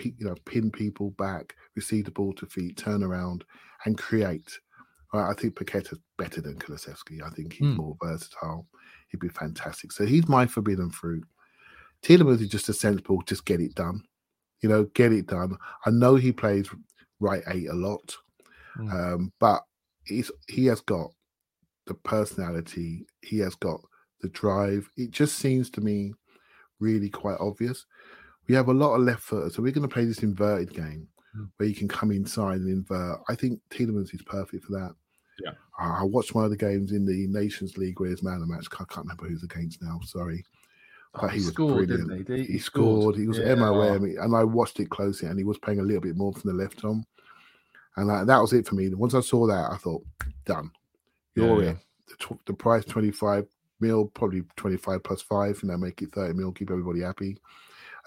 [0.00, 3.44] you know pin people back, receive the ball to feet, turn around,
[3.84, 4.60] and create.
[5.12, 7.22] I think Paqueta's better than Kulusevski.
[7.24, 7.76] I think he's mm.
[7.76, 8.66] more versatile.
[9.08, 9.92] He'd be fantastic.
[9.92, 11.24] So he's my forbidden fruit.
[12.02, 14.02] Tielemans is just a sensible, just get it done.
[14.60, 15.56] You know, get it done.
[15.86, 16.68] I know he plays
[17.20, 18.16] right eight a lot,
[18.76, 18.92] mm.
[18.92, 19.62] um, but
[20.04, 21.10] he's he has got
[21.86, 23.06] the personality.
[23.22, 23.80] He has got
[24.20, 24.88] the drive.
[24.96, 26.12] It just seems to me
[26.80, 27.86] really quite obvious.
[28.48, 31.08] We have a lot of left footers, so we're going to play this inverted game.
[31.56, 33.20] Where you can come inside and invert.
[33.28, 34.94] I think Tielemans is perfect for that.
[35.42, 35.52] Yeah.
[35.78, 38.46] I watched one of the games in the Nations League where his man of the
[38.46, 38.66] match.
[38.72, 40.00] I can't remember who's against now.
[40.04, 40.44] Sorry.
[41.14, 42.28] But he, he scored, brilliant.
[42.28, 42.36] He?
[42.36, 43.16] He, he, scored.
[43.16, 43.54] He was yeah.
[43.54, 46.50] MOM, and I watched it closely, and he was playing a little bit more from
[46.50, 47.04] the left arm,
[47.96, 48.92] and that, that was it for me.
[48.94, 50.04] Once I saw that, I thought,
[50.44, 50.70] done.
[51.34, 51.78] You're yeah, in.
[52.08, 53.46] The, the, price twenty five
[53.80, 55.58] mil, probably twenty five plus five.
[55.62, 57.38] You know, make it thirty mil, keep everybody happy.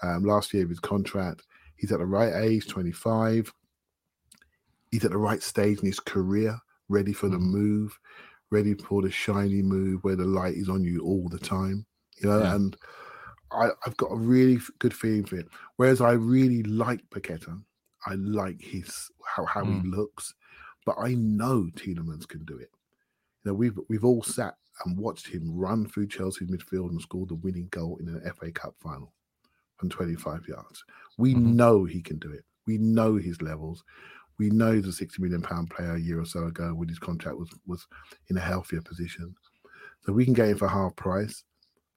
[0.02, 1.42] Um, last year of his contract,
[1.82, 3.52] he's at the right age, twenty five.
[4.90, 7.56] He's at the right stage in his career, ready for the mm-hmm.
[7.56, 7.98] move,
[8.50, 11.86] ready for the shiny move where the light is on you all the time
[12.22, 12.54] you know, yeah.
[12.54, 12.76] and
[13.50, 15.48] I, have got a really good feeling for it.
[15.76, 17.60] Whereas I really like Paqueta,
[18.06, 19.82] I like his how how mm.
[19.82, 20.34] he looks,
[20.86, 22.70] but I know Tielemans can do it.
[23.44, 27.26] You know, we've we've all sat and watched him run through Chelsea's midfield and score
[27.26, 29.12] the winning goal in an FA Cup final
[29.82, 30.84] from 25 yards.
[31.18, 31.56] We mm-hmm.
[31.56, 32.44] know he can do it.
[32.68, 33.82] We know his levels.
[34.38, 37.00] We know he's a 60 million pound player a year or so ago when his
[37.00, 37.84] contract was was
[38.28, 39.34] in a healthier position.
[40.02, 41.42] So we can get him for half price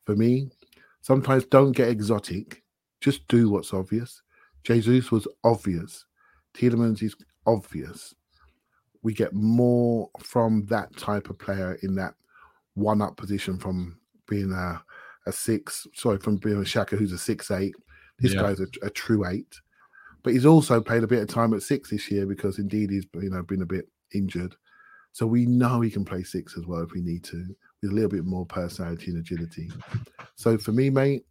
[0.03, 0.49] for me.
[1.01, 2.63] Sometimes don't get exotic.
[3.01, 4.23] Just do what's obvious.
[4.63, 6.05] Jesus was obvious.
[6.55, 8.15] Tielemans is obvious.
[9.03, 12.15] We get more from that type of player in that
[12.73, 14.83] one up position from being a,
[15.25, 17.75] a six, sorry, from being a Xhaka who's a six eight.
[18.19, 18.41] This yeah.
[18.41, 19.53] guy's a, a, true eight.
[20.23, 23.05] But he's also played a bit of time at six this year because indeed he's
[23.15, 24.55] you know been a bit injured.
[25.11, 27.45] So we know he can play six as well if we need to
[27.81, 29.69] with a little bit more personality and agility.
[30.35, 31.25] So for me, mate,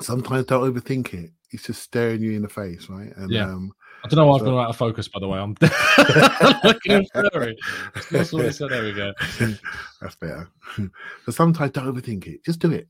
[0.00, 1.30] sometimes don't overthink it.
[1.50, 3.12] It's just staring you in the face, right?
[3.16, 3.44] And yeah.
[3.44, 3.72] Um,
[4.04, 4.44] I don't know why so...
[4.44, 5.38] I've been out of focus, by the way.
[5.38, 5.56] I'm
[6.64, 7.56] looking staring.
[8.10, 8.70] That's what I said.
[8.70, 9.12] There we go.
[10.00, 10.48] That's better.
[11.26, 12.44] but sometimes don't overthink it.
[12.44, 12.88] Just do it.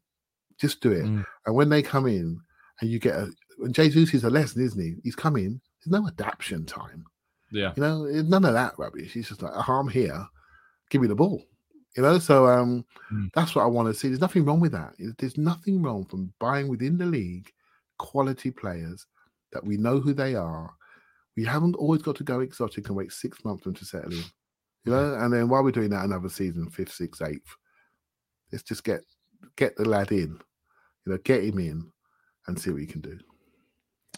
[0.61, 1.05] Just do it.
[1.05, 1.25] Mm.
[1.47, 2.41] And when they come in
[2.81, 4.95] and you get a when Jesus is a lesson, isn't he?
[5.03, 5.61] He's coming.
[5.85, 7.05] There's no adaptation time.
[7.51, 7.73] Yeah.
[7.77, 9.13] You know, none of that rubbish.
[9.13, 10.27] He's just like, oh, I'm here.
[10.91, 11.43] Give me the ball.
[11.97, 13.31] You know, so um, mm.
[13.35, 14.09] that's what I want to see.
[14.09, 14.93] There's nothing wrong with that.
[15.19, 17.51] There's nothing wrong from buying within the league
[17.99, 19.07] quality players
[19.53, 20.71] that we know who they are.
[21.37, 24.13] We haven't always got to go exotic and wait six months for them to settle
[24.13, 24.25] in.
[24.85, 27.57] You know, and then while we're doing that, another season, fifth, sixth, eighth,
[28.53, 29.01] let's just get
[29.57, 30.41] get the lad in.
[31.09, 31.91] You know, get him in
[32.47, 33.19] and see what he can do.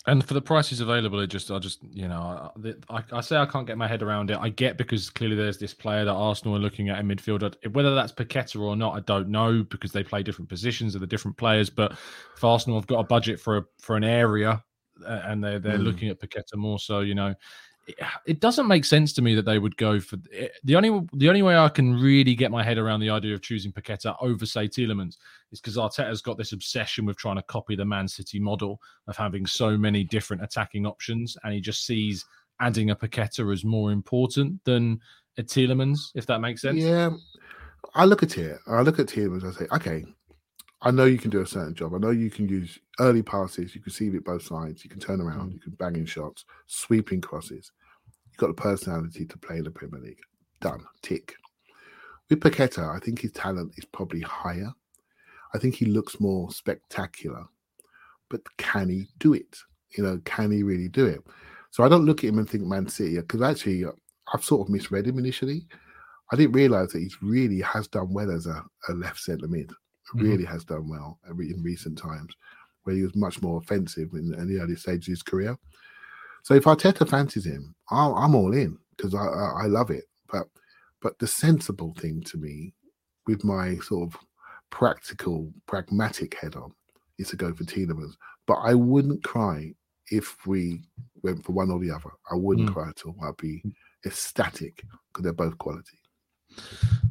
[0.06, 2.50] And for the prices available, it just, I just, you know,
[2.88, 4.38] I, I, say I can't get my head around it.
[4.40, 7.54] I get because clearly there's this player that Arsenal are looking at in midfield.
[7.72, 11.06] Whether that's Paqueta or not, I don't know because they play different positions of the
[11.06, 11.68] different players.
[11.68, 11.92] But
[12.34, 14.64] if Arsenal have got a budget for a, for an area
[15.06, 15.84] and they're they're mm.
[15.84, 17.34] looking at Paqueta more so, you know,
[18.26, 21.28] it doesn't make sense to me that they would go for eh, the only the
[21.28, 24.46] only way I can really get my head around the idea of choosing Paqueta over
[24.46, 25.16] say Tielemans
[25.52, 29.16] is because Arteta's got this obsession with trying to copy the Man City model of
[29.16, 32.24] having so many different attacking options, and he just sees
[32.60, 35.00] adding a Paqueta as more important than
[35.38, 36.78] a Tielemans, if that makes sense.
[36.78, 37.10] Yeah,
[37.94, 38.58] I look at it.
[38.66, 39.44] I look at Tielemans.
[39.44, 40.04] I say, okay,
[40.82, 41.94] I know you can do a certain job.
[41.94, 43.74] I know you can use early passes.
[43.74, 44.84] You can see it both sides.
[44.84, 45.50] You can turn around.
[45.50, 45.54] Mm.
[45.54, 47.72] You can bang in shots, sweeping crosses
[48.36, 50.20] got the personality to play in the Premier League.
[50.60, 50.84] Done.
[51.02, 51.34] Tick.
[52.28, 54.72] With Paqueta, I think his talent is probably higher.
[55.54, 57.44] I think he looks more spectacular.
[58.28, 59.58] But can he do it?
[59.96, 61.20] You know, can he really do it?
[61.70, 63.92] So I don't look at him and think Man City because actually uh,
[64.32, 65.66] I've sort of misread him initially.
[66.32, 69.70] I didn't realize that he really has done well as a, a left centre mid.
[69.70, 70.22] Mm-hmm.
[70.22, 72.34] Really has done well in recent times,
[72.82, 75.56] where he was much more offensive in, in the early stages of his career.
[76.42, 80.04] So if Arteta fancies him, I'm, I'm all in because I, I I love it.
[80.30, 80.48] But
[81.02, 82.74] but the sensible thing to me,
[83.26, 84.20] with my sort of
[84.70, 86.72] practical, pragmatic head on,
[87.18, 88.14] is to go for Tielemans.
[88.46, 89.74] But I wouldn't cry
[90.10, 90.82] if we
[91.22, 92.10] went for one or the other.
[92.30, 92.72] I wouldn't Mm.
[92.74, 93.16] cry at all.
[93.22, 93.62] I'd be
[94.06, 95.98] ecstatic because they're both quality.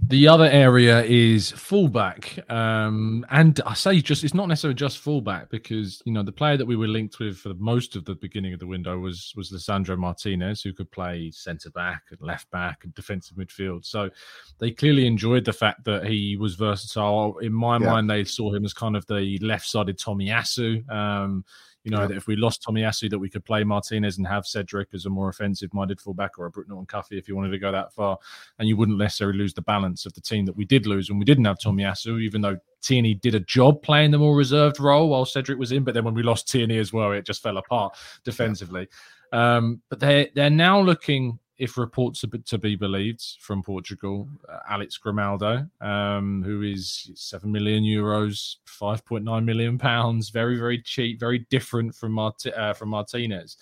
[0.10, 5.52] The other area is fullback, um, and I say just it's not necessarily just fullback
[5.52, 8.52] because you know the player that we were linked with for most of the beginning
[8.56, 12.84] of the window was was Lisandro Martinez, who could play centre back and left back
[12.86, 13.86] and defensive midfield.
[13.86, 14.10] So
[14.58, 17.38] they clearly enjoyed the fact that he was versatile.
[17.38, 17.92] In my Yeah.
[17.92, 20.90] mind, they saw him as kind of the left-sided Tomiyasu.
[20.90, 21.46] Um,
[21.84, 22.08] you know, Yeah.
[22.08, 25.10] that if we lost Tomiyasu, that we could play Martinez and have Cedric as a
[25.10, 28.18] more offensive-minded fullback or a Brooke Norton-Cuffy if you wanted to go that far
[28.60, 31.20] and you wouldn't necessarily lose the balance of the team that we did lose when
[31.20, 35.10] we didn't have Tomiyasu, even though Tierney did a job playing the more reserved role
[35.10, 35.84] while Cedric was in.
[35.84, 38.88] But then when we lost Tierney as well, it just fell apart defensively.
[39.32, 44.60] Um, but they're they're now looking, if reports are to be believed from Portugal, uh,
[44.70, 50.82] Alex Grimaldo, um, who is seven million euros, five point nine million pounds, very very
[50.82, 53.58] cheap, very different from Mart- uh, from Martinez.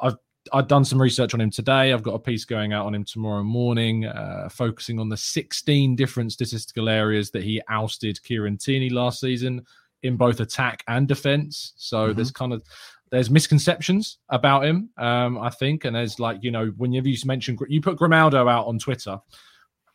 [0.00, 0.16] I've
[0.52, 1.92] I've done some research on him today.
[1.92, 5.94] I've got a piece going out on him tomorrow morning, uh, focusing on the 16
[5.94, 9.64] different statistical areas that he ousted Kieran Tierney last season
[10.02, 11.74] in both attack and defense.
[11.76, 12.16] So Mhm.
[12.16, 12.64] there's kind of
[13.12, 17.56] there's misconceptions about him, um, I think, and there's like you know whenever you mention
[17.68, 19.18] you put Grimaldo out on Twitter,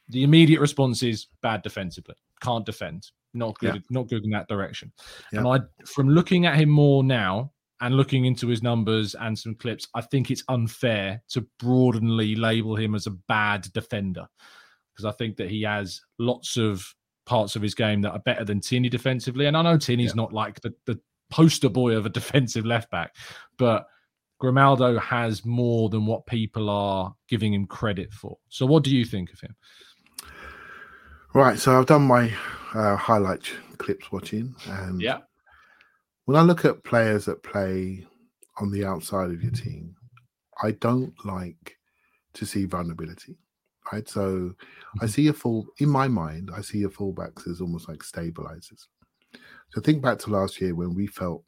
[0.07, 4.93] the immediate response is bad defensively, can't defend, not good, not good in that direction.
[5.33, 5.39] Yeah.
[5.39, 7.51] And I, from looking at him more now,
[7.81, 12.75] and looking into his numbers and some clips, I think it's unfair to broadly label
[12.75, 14.27] him as a bad defender
[14.93, 16.83] because I think that he has lots of
[17.27, 19.45] parts of his game that are better than Tierney defensively.
[19.45, 23.15] And I know Tierney's not like the, the poster boy of a defensive left back,
[23.57, 23.85] but
[24.39, 28.37] Grimaldo has more than what people are giving him credit for.
[28.49, 29.55] So, what do you think of him?
[31.33, 31.59] Right.
[31.59, 32.31] So I've done my
[32.73, 33.43] uh, highlight
[33.77, 35.19] clips watching, and Yeah.
[36.25, 38.05] when I look at players that play
[38.57, 39.95] on the outside of your team,
[40.63, 41.77] I don't like
[42.33, 43.37] to see vulnerability.
[43.91, 44.07] Right.
[44.07, 44.53] So
[45.01, 48.87] I see a full in my mind, I see your fullbacks as almost like stabilizers.
[49.69, 51.43] So think back to last year when we felt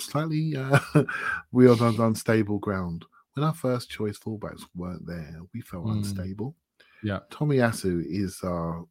[0.00, 0.78] slightly uh,
[1.52, 3.04] we were on unstable ground.
[3.34, 5.98] When our first choice fullbacks weren't there, we felt Mm.
[5.98, 6.56] unstable.
[7.02, 7.20] Yeah.
[7.30, 8.84] Tomiyasu is our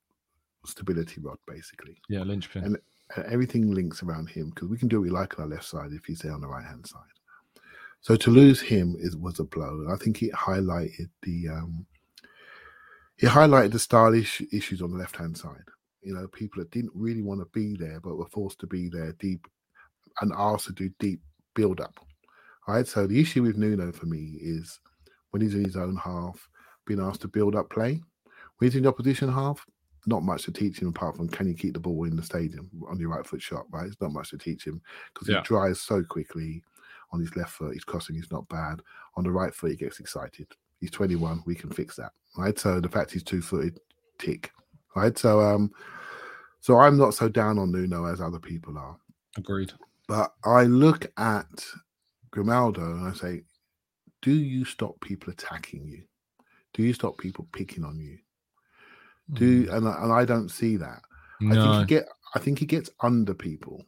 [0.65, 1.97] stability rod, basically.
[2.09, 2.63] Yeah, linchpin.
[2.63, 2.77] And-
[3.15, 5.63] Uh, everything links around him because we can do what we like on our left
[5.63, 7.15] side if he's there on the right hand side.
[8.01, 9.87] So to lose him is was a blow.
[9.89, 11.85] I think it highlighted the um
[13.17, 15.63] it highlighted the stylish issues on the left hand side.
[16.01, 18.87] You know, people that didn't really want to be there but were forced to be
[18.89, 19.47] there deep
[20.21, 21.19] and asked to do deep
[21.55, 21.99] build up.
[22.67, 22.87] Right.
[22.87, 24.79] So the issue with Nuno for me is
[25.31, 26.47] when he's in his own half,
[26.85, 28.01] being asked to build up play.
[28.57, 29.65] When he's in the opposition half,
[30.05, 32.69] not much to teach him apart from can you keep the ball in the stadium
[32.89, 33.85] on your right foot shot, right?
[33.87, 34.81] It's not much to teach him
[35.13, 35.37] because Yeah.
[35.39, 36.63] he drives so quickly
[37.11, 37.73] on his left foot.
[37.73, 38.81] His crossing is not bad.
[39.15, 40.47] On the right foot, he gets excited.
[40.79, 41.43] He's 21.
[41.45, 42.57] We can fix that, right?
[42.57, 43.79] So the fact he's two footed,
[44.19, 44.51] tick,
[44.97, 45.17] right?
[45.17, 45.71] So um,
[46.59, 48.97] so I'm not so down on Nuno as other people are.
[49.37, 49.71] Agreed.
[50.07, 51.65] But I look at
[52.31, 53.43] Grimaldo and I say,
[54.21, 56.03] do you stop people attacking you?
[56.73, 58.17] Do you stop people picking on you?
[59.33, 61.01] Do and I, and I don't see that.
[61.41, 63.85] I think he get I think he gets under people.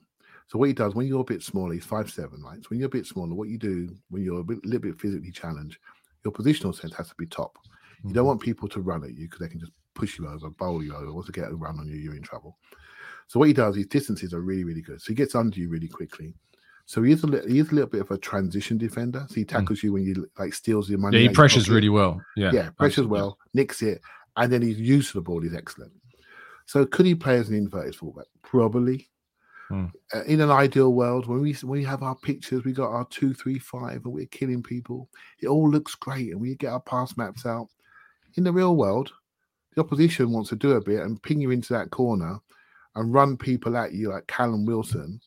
[0.47, 2.61] So what he does when you're a bit smaller, he's five seven, right?
[2.61, 4.99] So when you're a bit smaller, what you do when you're a bit, little bit
[4.99, 5.77] physically challenged,
[6.25, 7.57] your positional sense has to be top.
[8.03, 10.49] You don't want people to run at you because they can just push you over,
[10.49, 11.13] bowl you over.
[11.13, 12.57] Once they get a run on you, you're in trouble.
[13.27, 15.01] So what he does, his distances are really, really good.
[15.01, 16.33] So he gets under you really quickly.
[16.85, 19.23] So he is a li- he is a little bit of a transition defender.
[19.29, 21.17] So he tackles you when you like steals your money.
[21.17, 21.21] Mm.
[21.21, 22.19] Yeah, he pressures really well.
[22.35, 22.51] Yeah.
[22.51, 23.19] Yeah, pressures absolutely.
[23.19, 24.01] well, nicks it,
[24.37, 25.91] and then his use of the ball is excellent.
[26.65, 28.25] So could he play as an inverted fullback?
[28.41, 29.07] Probably.
[29.67, 29.85] Hmm.
[30.11, 33.05] Uh, in an ideal world, when we when we have our pictures, we got our
[33.05, 35.09] two, three, five, and we're killing people.
[35.43, 37.67] It all looks great, and we get our pass maps out.
[38.35, 39.11] In the real world,
[39.79, 42.39] the opposition wants to do a bit and ping you into that corner
[42.95, 45.21] and run people at you like Callum Wilson.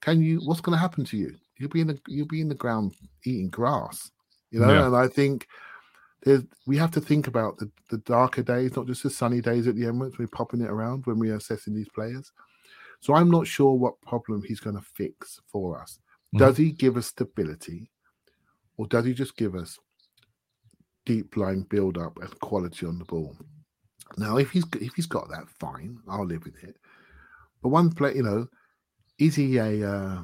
[0.00, 0.38] Can you?
[0.38, 1.34] What's going to happen to you?
[1.58, 2.94] You'll be in the you'll be in the ground
[3.24, 4.10] eating grass.
[4.50, 4.86] You know, Yeah.
[4.86, 5.46] and I think
[6.22, 9.66] there's we have to think about the, the darker days, not just the sunny days
[9.66, 10.18] at the Emirates.
[10.18, 12.32] We're popping it around when we're assessing these players.
[13.00, 15.98] So I'm not sure what problem he's going to fix for us.
[16.34, 16.38] Mhm.
[16.38, 17.90] Does he give us stability,
[18.76, 19.78] or does he just give us
[21.04, 23.36] deep line build up and quality on the ball?
[24.16, 26.76] Now, if he's if he's got that, fine, I'll live with it.
[27.62, 28.48] But one play, you know,
[29.18, 30.22] is he a uh,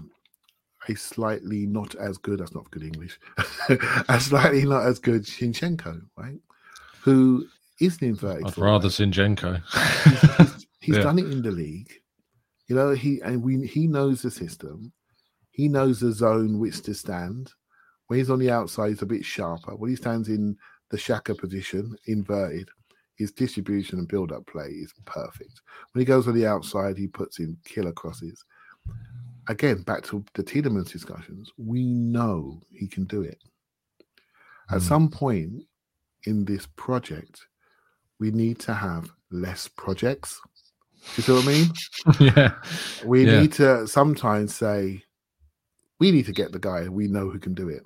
[0.89, 3.19] a slightly not as good, that's not good English,
[4.09, 6.39] a slightly not as good Zinchenko, right?
[7.03, 7.47] Who
[7.81, 8.47] is the inverted.
[8.47, 9.61] I'd rather Zinchenko.
[10.45, 11.03] he's, he's Yeah.
[11.03, 11.93] done it in the league.
[12.69, 14.93] You know, he and we he knows the system.
[15.51, 17.53] He knows the zone which to stand.
[18.07, 19.75] When he's on the outside, he's a bit sharper.
[19.77, 20.57] When he stands in
[20.91, 22.69] the Xhaka position, inverted,
[23.17, 25.61] his distribution and build-up play is perfect.
[25.93, 28.45] When he goes on the outside, he puts in killer crosses.
[29.49, 33.39] Again, back to the Tielemans discussions, we know he can do it.
[34.71, 34.89] At Mm.
[34.89, 35.63] some point
[36.25, 37.47] in this project,
[38.19, 40.41] we need to have less projects.
[40.95, 41.73] Do you see what I mean?
[42.37, 42.55] yeah.
[43.05, 43.41] We Yeah.
[43.43, 45.05] need to sometimes say,
[46.01, 47.83] we need to get the guy we know who can do it.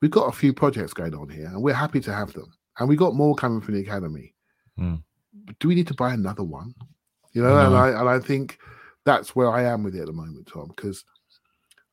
[0.00, 2.52] We've got a few projects going on here, and we're happy to have them.
[2.78, 4.33] And we've got more coming from the academy.
[4.78, 4.96] Hmm.
[5.44, 6.74] But do we need to buy another one?
[7.32, 8.58] You know, and I and I think
[9.04, 11.04] that's where I am with it at the moment, Tom, because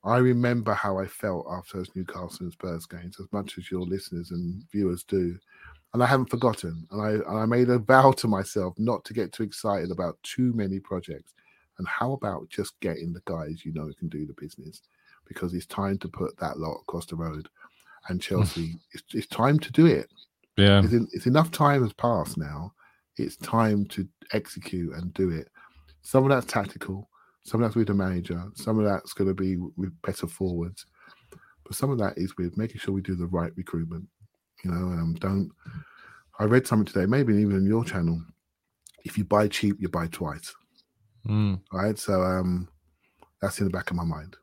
[0.03, 3.82] I remember how I felt after those Newcastle and Spurs games, as much as your
[3.82, 5.38] listeners and viewers do.
[5.93, 6.88] And I haven't forgotten.
[6.91, 10.17] And I and I made a vow to myself not to get too excited about
[10.23, 11.34] too many projects.
[11.77, 14.84] And how about just getting the guys you know who can do the business?
[15.27, 17.49] Because it's time to put that lot across the road.
[18.09, 20.09] And Chelsea, it's, it's time to do it.
[20.58, 20.84] Yeah.
[20.84, 22.74] It's, en- it's enough time has passed now.
[23.18, 25.47] It's time to execute and do it.
[26.02, 27.10] Some of that's tactical,
[27.43, 30.86] some of that's with the manager, some of that's going to be with better forwards,
[31.66, 34.08] but some of that is with making sure we do the right recruitment.
[34.64, 35.52] You know, um, don't.
[36.39, 38.22] I read something today, maybe even on your channel.
[39.04, 40.54] If you buy cheap, you buy twice.
[41.28, 41.62] Mm.
[41.72, 42.68] Right, so um,
[43.41, 44.38] that's in the back of my mind.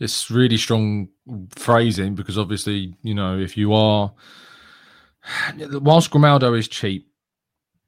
[0.00, 1.08] It's really strong
[1.50, 4.12] phrasing because obviously, you know, if you are
[5.70, 7.08] whilst Grimaldo is cheap,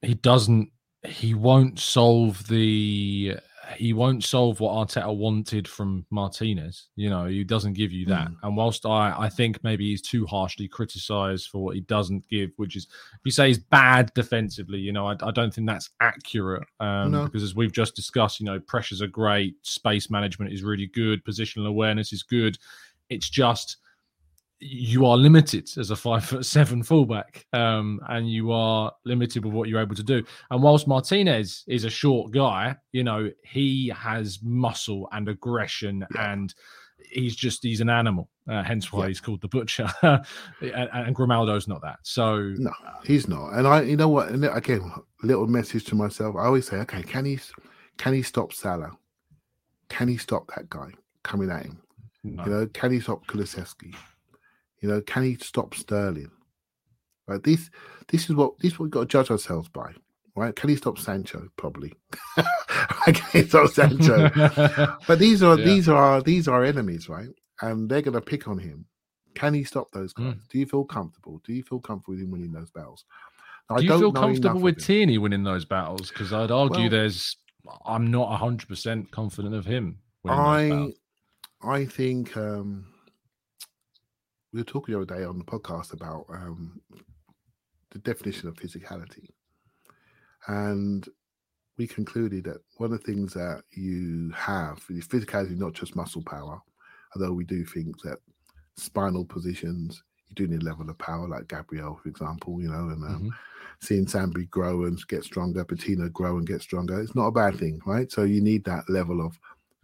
[0.03, 0.71] he doesn't
[1.05, 3.37] he won't solve the
[3.75, 6.89] he won't solve what Arteta wanted from Martinez.
[6.95, 8.29] You know, he doesn't give you that.
[8.43, 12.51] And whilst I, I think maybe he's too harshly criticised for what he doesn't give,
[12.57, 15.91] which is if you say he's bad defensively, you know, I, I don't think that's
[16.01, 16.67] accurate.
[16.81, 17.25] Um, No.
[17.25, 21.25] Because as we've just discussed, you know, pressures are great, space management is really good,
[21.25, 22.59] positional awareness is good.
[23.09, 23.79] It's just
[24.59, 29.53] you are limited as a five foot seven fullback, um, and you are limited with
[29.53, 30.25] what you're able to do.
[30.51, 36.55] And whilst Martinez is a short guy, you know he has muscle and aggression, and
[37.11, 38.31] he's just he's an animal.
[38.49, 39.09] Uh, hence why Yeah.
[39.09, 39.89] he's called the butcher.
[40.03, 40.23] and,
[40.61, 41.99] and Grimaldo's not that.
[42.05, 42.71] So No,
[43.05, 43.51] he's not.
[43.55, 44.29] And I, you know what?
[44.29, 44.89] And again,
[45.25, 46.37] little message to myself.
[46.37, 47.41] I always say, okay, can he,
[47.99, 48.93] can he stop Salah?
[49.89, 50.91] Can he stop that guy
[51.25, 51.83] coming at him?
[52.23, 52.45] no.
[52.45, 53.93] You know, can he stop Kulusevski?
[54.87, 56.31] You know, can he stop Sterling?
[57.27, 57.43] Right.
[57.43, 57.71] This,
[58.07, 59.91] this is what this is what we've got to judge ourselves by.
[60.37, 60.55] Right?
[60.55, 61.49] Can he stop Sancho?
[61.57, 61.93] Probably.
[63.05, 64.31] can he stop Sancho?
[65.09, 65.65] But these are Yeah.
[65.65, 67.31] these are these are enemies, right?
[67.63, 68.85] And they're going to pick on him.
[69.35, 70.35] Can he stop those guys?
[70.35, 70.49] Mm.
[70.51, 71.41] Do you feel comfortable?
[71.45, 73.05] Do you feel comfortable with him winning those battles?
[73.69, 74.79] Now, Do you don't feel comfortable with.
[74.79, 76.11] Tierney winning those battles?
[76.11, 77.37] Because I'd argue Well- there's
[77.85, 79.99] I'm not hundred percent confident of him.
[80.29, 80.93] I.
[81.63, 82.87] I think um,
[84.57, 86.81] we were talking the other day on the podcast about um,
[87.91, 89.29] the definition of physicality,
[90.47, 91.07] and
[91.77, 96.23] we concluded that one of the things that you have is physicality, not just muscle
[96.25, 96.59] power,
[97.15, 98.17] although we do think that
[98.79, 102.89] spinal positions you do need a level of power, like Gabriel, for example, you know,
[102.89, 103.31] and um, Mhm.
[103.81, 107.59] seeing Sambi grow and get stronger, Patino grow and get stronger, it's not a bad
[107.59, 108.11] thing, right?
[108.11, 109.39] So you need that level of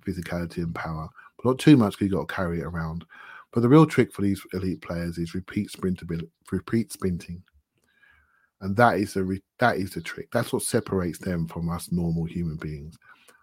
[0.05, 3.05] physicality and power, but not too much because you've got to carry it around.
[3.53, 7.43] But the real trick for these elite players is repeat sprintability, repeat sprinting,
[8.61, 10.31] and that is the re- that is the trick.
[10.33, 12.97] That's what separates them from us normal human beings.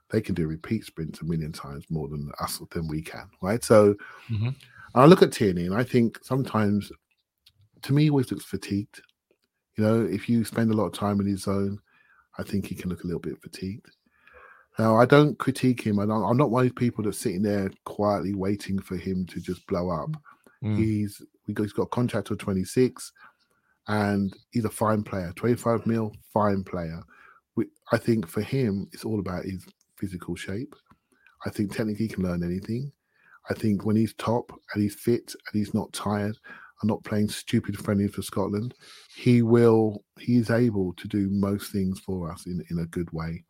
[0.09, 3.63] They can do repeat sprints a million times more than us than we can, right?
[3.63, 3.95] So
[4.29, 4.55] Mhm.
[4.95, 6.91] I look at Tierney and I think sometimes,
[7.83, 9.01] to me, he always looks fatigued.
[9.77, 11.79] You know, if you spend a lot of time in his zone,
[12.39, 13.91] I think he can look a little bit fatigued.
[14.79, 15.99] Now, I don't critique him.
[15.99, 19.25] and I'm I'm not one of these people that's sitting there quietly waiting for him
[19.27, 20.11] to just blow up.
[20.63, 20.77] Mm.
[20.77, 23.11] He's he's got a contract till 26,
[23.89, 25.33] and he's a fine player.
[25.35, 27.01] 25 mil, fine player.
[27.57, 29.67] We, I think for him, it's all about his
[29.97, 30.73] physical shape.
[31.45, 32.91] I think technically he can learn anything.
[33.49, 36.37] I think when he's top and he's fit and he's not tired
[36.81, 38.75] and not playing stupid friendlies for Scotland,
[39.13, 40.05] he will.
[40.19, 43.43] He is able to do most things for us in, in a good way.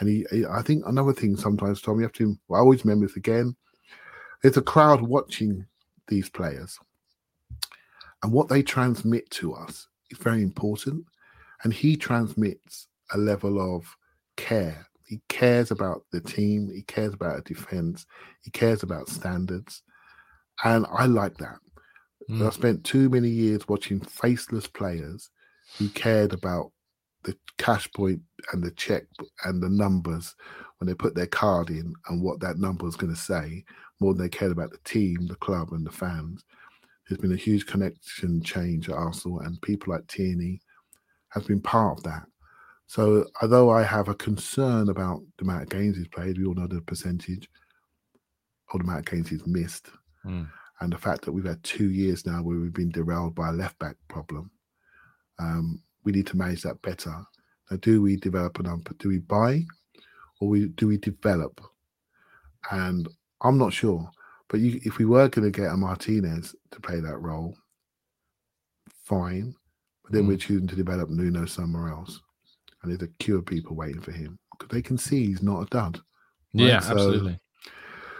[0.00, 2.36] And he, he- I think another thing sometimes, Tom, you have to.
[2.50, 3.54] I always remember this again.
[4.42, 5.66] There's a crowd watching
[6.08, 6.78] these players,
[8.22, 11.04] and what they transmit to us is very important.
[11.64, 13.86] And he transmits a level of
[14.36, 16.70] care He cares about the team.
[16.74, 18.06] He cares about defense.
[18.42, 19.82] He cares about standards,
[20.64, 21.58] and I like that.
[22.30, 22.46] Mm.
[22.46, 25.30] I spent too many years watching faceless players
[25.78, 26.72] who cared about
[27.24, 28.20] the cash point
[28.52, 29.04] and the check
[29.44, 30.34] and the numbers
[30.78, 33.64] when they put their card in and what that number was going to say
[34.00, 36.44] more than they cared about the team, the club, and the fans.
[37.08, 40.60] There's been a huge connection change at Arsenal, and people like Tierney
[41.28, 42.24] has been part of that.
[42.86, 46.54] So, although I have a concern about the amount of games he's played, we all
[46.54, 47.48] know the percentage
[48.72, 49.88] or the amount of games he's missed,
[50.26, 50.48] Mm.
[50.80, 53.52] and the fact that we've had two years now where we've been derailed by a
[53.52, 54.50] left back problem.
[55.38, 57.14] Um, we need to manage that better.
[57.70, 58.96] Now, do we develop an ump?
[58.98, 59.64] Do we buy,
[60.40, 61.60] or we do we develop?
[62.70, 63.08] And
[63.42, 64.10] I'm not sure.
[64.48, 67.56] But you, if we were going to get a Martinez to play that role,
[69.04, 69.54] fine.
[70.04, 70.28] But then Mm.
[70.28, 72.20] we're choosing to develop Nuno somewhere else,
[72.82, 75.62] and there's a queue of people waiting for him because they can see he's not
[75.62, 75.96] a dud.
[76.54, 77.38] Right, Yeah, so- absolutely.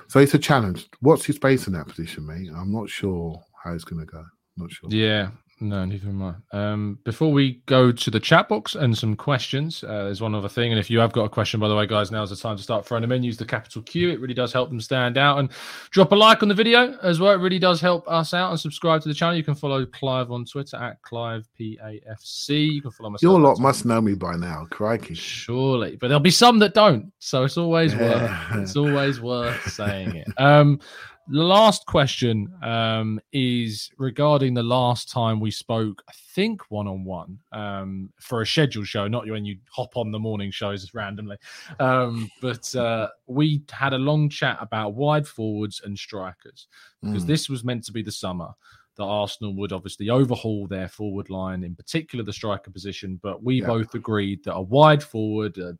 [0.08, 0.88] So it's a challenge.
[1.00, 2.50] What's his space in that position, mate?
[2.54, 4.24] I'm not sure how it's going to go.
[4.58, 4.90] Not sure.
[4.90, 5.30] Yeah,
[5.60, 6.34] no, neither am I.
[6.52, 10.48] Um, before we go to the chat box and some questions, uh, there's one other
[10.48, 10.72] thing.
[10.72, 12.62] And if you have got a question, by the way, guys, now's the time to
[12.62, 13.22] start throwing them in.
[13.22, 14.10] Use the capital Q.
[14.10, 15.38] It really does help them stand out.
[15.38, 15.50] And
[15.90, 17.32] drop a like on the video as well.
[17.32, 18.50] It really does help us out.
[18.50, 19.36] And subscribe to the channel.
[19.36, 22.74] You can follow Clive on Twitter at Clive PAFC.
[22.74, 23.22] You can follow myself.
[23.22, 24.66] Your lot must know me by now.
[24.70, 25.14] Crikey.
[25.14, 27.12] Surely, but there'll be some that don't.
[27.20, 30.28] So it's always worth it's always worth saying it.
[30.38, 30.80] Um,
[31.28, 36.02] the last question um, is regarding the last time we spoke.
[36.08, 40.10] I think one on one um, for a scheduled show, not when you hop on
[40.10, 41.36] the morning shows randomly.
[41.78, 46.66] Um, but uh, we had a long chat about wide forwards and strikers
[47.02, 47.28] because Mm.
[47.28, 48.48] this was meant to be the summer
[48.96, 53.18] that Arsenal would obviously overhaul their forward line, in particular the striker position.
[53.22, 53.68] But we Yeah.
[53.68, 55.72] both agreed that a wide forward, uh,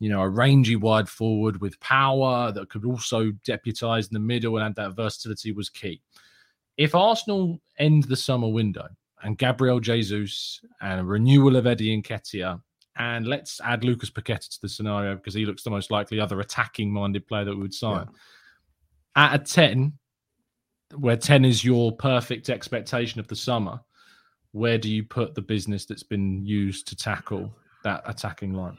[0.00, 4.56] you know, a rangy wide forward with power that could also deputise in the middle
[4.56, 6.00] and add that versatility was key.
[6.78, 8.88] If Arsenal end the summer window
[9.22, 12.60] and Gabriel Jesus and a renewal of Eddie and Nketiah,
[12.96, 16.40] and let's add Lucas Paqueta to the scenario because he looks the most likely other
[16.40, 18.08] attacking minded player that we would sign.
[19.16, 19.92] At a 10,
[20.96, 23.80] where 10 is your perfect expectation of the summer,
[24.52, 28.78] where do you put the business that's been used to tackle that attacking line?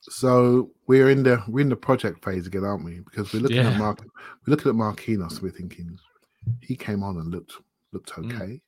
[0.00, 3.00] So we're in the we're in the project phase again, aren't we?
[3.00, 3.70] Because we're looking Yeah.
[3.70, 4.00] at Mark,
[4.46, 5.42] we're looking at Marquinhos.
[5.42, 5.98] We're thinking
[6.62, 7.52] he came on and looked
[7.92, 8.34] looked Mm.
[8.34, 8.60] okay.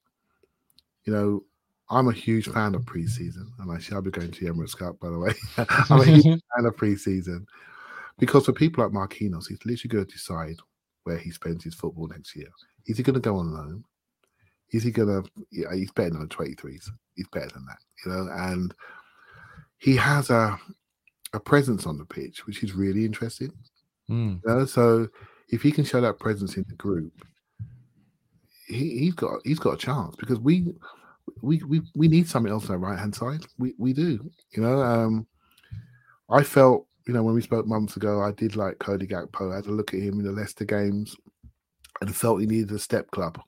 [1.04, 1.44] You know,
[1.90, 5.00] I'm a huge fan of preseason, and I shall be going to the Emirates Cup,
[5.00, 5.32] by the way.
[5.90, 6.24] I'm a huge
[6.56, 7.46] fan of preseason
[8.18, 10.56] because for people like Marquinhos, he's literally going to decide
[11.04, 12.48] where he spends his football next year.
[12.86, 13.84] Is he going to go on loan?
[14.70, 15.28] Is he going to?
[15.50, 16.88] Yeah, he's better than the 23s.
[17.14, 18.28] He's better than that, you know.
[18.32, 18.74] And
[19.78, 20.58] he has a
[21.32, 23.52] a presence on the pitch, which is really interesting.
[24.10, 24.40] Mm.
[24.44, 24.64] You know?
[24.64, 25.08] So
[25.48, 27.12] if he can show that presence in the group,
[28.66, 30.74] he, he's got he's got a chance because we
[31.40, 33.44] we we, we need something else on the right hand side.
[33.58, 34.30] We we do.
[34.50, 35.26] You know, um
[36.30, 39.52] I felt, you know, when we spoke months ago, I did like Cody Gakpo.
[39.52, 41.14] I had a look at him in the Leicester games
[42.00, 43.38] and felt he needed a step club.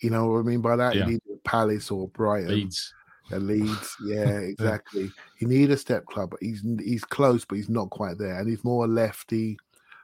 [0.00, 0.94] You know what I mean by that?
[0.94, 1.04] Yeah.
[1.04, 2.50] He needed Palace or Brighton.
[2.50, 2.94] Leeds.
[3.30, 5.12] At Leeds, yeah, exactly.
[5.36, 8.64] He need a step club, he's he's close, but he's not quite there, and he's
[8.64, 9.58] more a lefty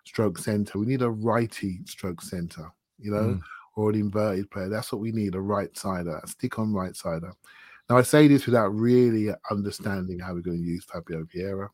[0.05, 0.79] stroke center.
[0.79, 3.41] We need a righty stroke center, you know, Mm.
[3.77, 4.69] or an inverted player.
[4.69, 7.33] That's what we need, a right sider, a stick on right sider.
[7.89, 11.69] Now I say this without really understanding how we're going to use Fabio Vieira,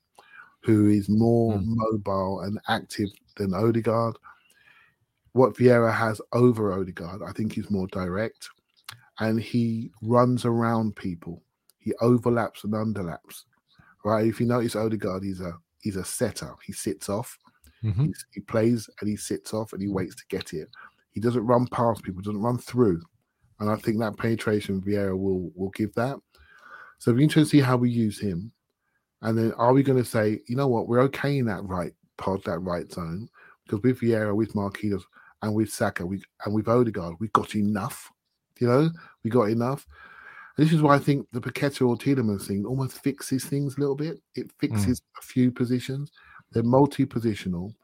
[0.63, 1.65] who is more Mm.
[1.67, 4.17] mobile and active than Odegaard.
[5.33, 8.49] What Vieira has over Odegaard, I think he's more direct
[9.21, 11.43] and he runs around people.
[11.79, 13.45] He overlaps and underlaps.
[14.05, 14.27] Right.
[14.27, 16.55] If you notice Odegaard, he's a he's a setter.
[16.65, 17.39] He sits off.
[17.85, 18.07] Mhm.
[18.07, 20.69] He's, he plays and he sits off and he waits to get it.
[21.13, 23.03] He doesn't run past people, doesn't run through.
[23.59, 26.19] And I think that penetration Vieira will will give that.
[26.99, 28.53] So it'll be interesting to see how we use him.
[29.23, 31.93] And then are we going to say, you know what, we're okay in that right
[32.17, 33.29] pod, that right zone,
[33.65, 35.03] because with Vieira, with Marquinhos,
[35.43, 38.11] and with Saka, we and with Odegaard, we got enough.
[38.61, 38.91] You know,
[39.25, 39.87] we got enough.
[40.57, 43.81] And this is why I think the Paqueta or Tielemans thing almost fixes things a
[43.81, 44.21] little bit.
[44.35, 44.59] It hmm.
[44.59, 46.13] fixes a few positions.
[46.53, 47.75] They're multi-positional.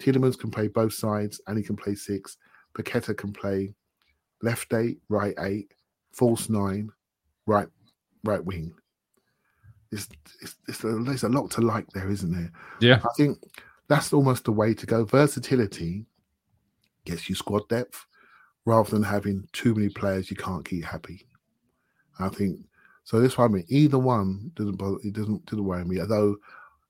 [0.00, 2.36] Tielemans can play both sides and he can play six.
[2.74, 3.74] Paqueta can play
[4.42, 5.72] left eight, right eight,
[6.12, 6.90] false nine,
[7.46, 7.68] right
[8.24, 8.72] right wing.
[9.90, 10.08] It's,
[10.40, 12.50] it's, it's a, there's a lot to like there, isn't there?
[12.80, 13.00] Yeah.
[13.04, 13.38] I think
[13.88, 15.04] that's almost the way to go.
[15.04, 16.06] Versatility
[17.04, 18.06] gets you squad depth
[18.64, 21.26] rather than having too many players you can't keep happy.
[22.18, 22.58] I think
[23.04, 23.20] so.
[23.20, 26.00] That's why I mean either one doesn't bother, it doesn't doesn't worry me.
[26.00, 26.36] Although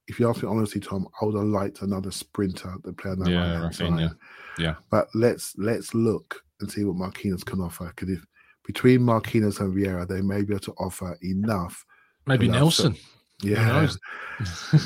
[0.08, 3.20] if you ask me honestly, Tom, I would have liked another sprinter to play on
[3.20, 4.16] that Yeah, Rafinha.
[4.58, 4.74] Yeah.
[4.90, 7.86] But let's let's look and see what Marquinhos can offer.
[7.86, 8.24] Because if
[8.64, 11.84] between Marquinhos and Vieira, they may be able to offer enough.
[12.26, 12.96] Maybe Enough Nelson.
[13.44, 13.98] Yeah, knows?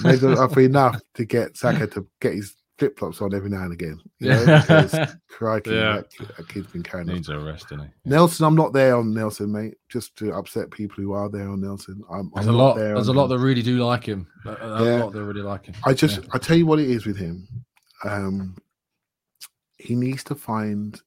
[0.02, 3.72] maybe offer enough to get Saka to get his flip flops on every now and
[3.72, 3.98] again.
[4.20, 4.60] You know, Yeah.
[4.60, 5.96] because crikey, Yeah.
[5.96, 7.14] that, kid- that kid's been carrying on.
[7.16, 7.90] Needs a rest, doesn't he?
[8.04, 9.74] Nelson, I'm not there on Nelson, mate.
[9.88, 12.02] Just to upset people who are there on Nelson.
[12.10, 12.76] I'm, There's I'm a lot.
[12.76, 14.26] there There's a on lot that really do like him.
[14.44, 15.04] A, a Yeah.
[15.04, 15.74] lot that really like him.
[15.84, 16.28] I just, Yeah.
[16.32, 17.48] I tell you what it is with him.
[18.04, 18.56] Um,
[19.78, 21.00] he needs to find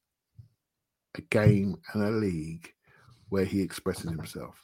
[1.16, 2.72] a game and a league
[3.30, 4.56] where he expresses himself.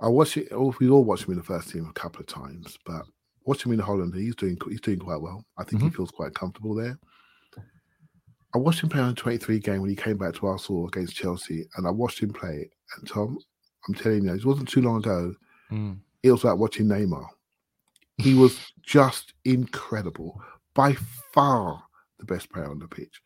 [0.00, 0.48] I watch it.
[0.52, 3.02] oh, We all watched him in the first team a couple of times, but
[3.48, 5.44] watching him in Holland, he's doing he's doing quite well.
[5.56, 6.98] I think he feels quite comfortable there.
[8.54, 11.14] I watched him play on a 23 game when he came back to Arsenal against
[11.16, 12.70] Chelsea, and I watched him play.
[12.96, 13.38] And Tom,
[13.86, 15.34] I'm telling you, it wasn't too long ago.
[15.70, 15.98] Mm.
[16.22, 17.26] It was like watching Neymar.
[18.16, 20.40] He was just incredible,
[20.74, 20.94] by
[21.34, 21.82] far
[22.18, 23.20] the best player on the pitch.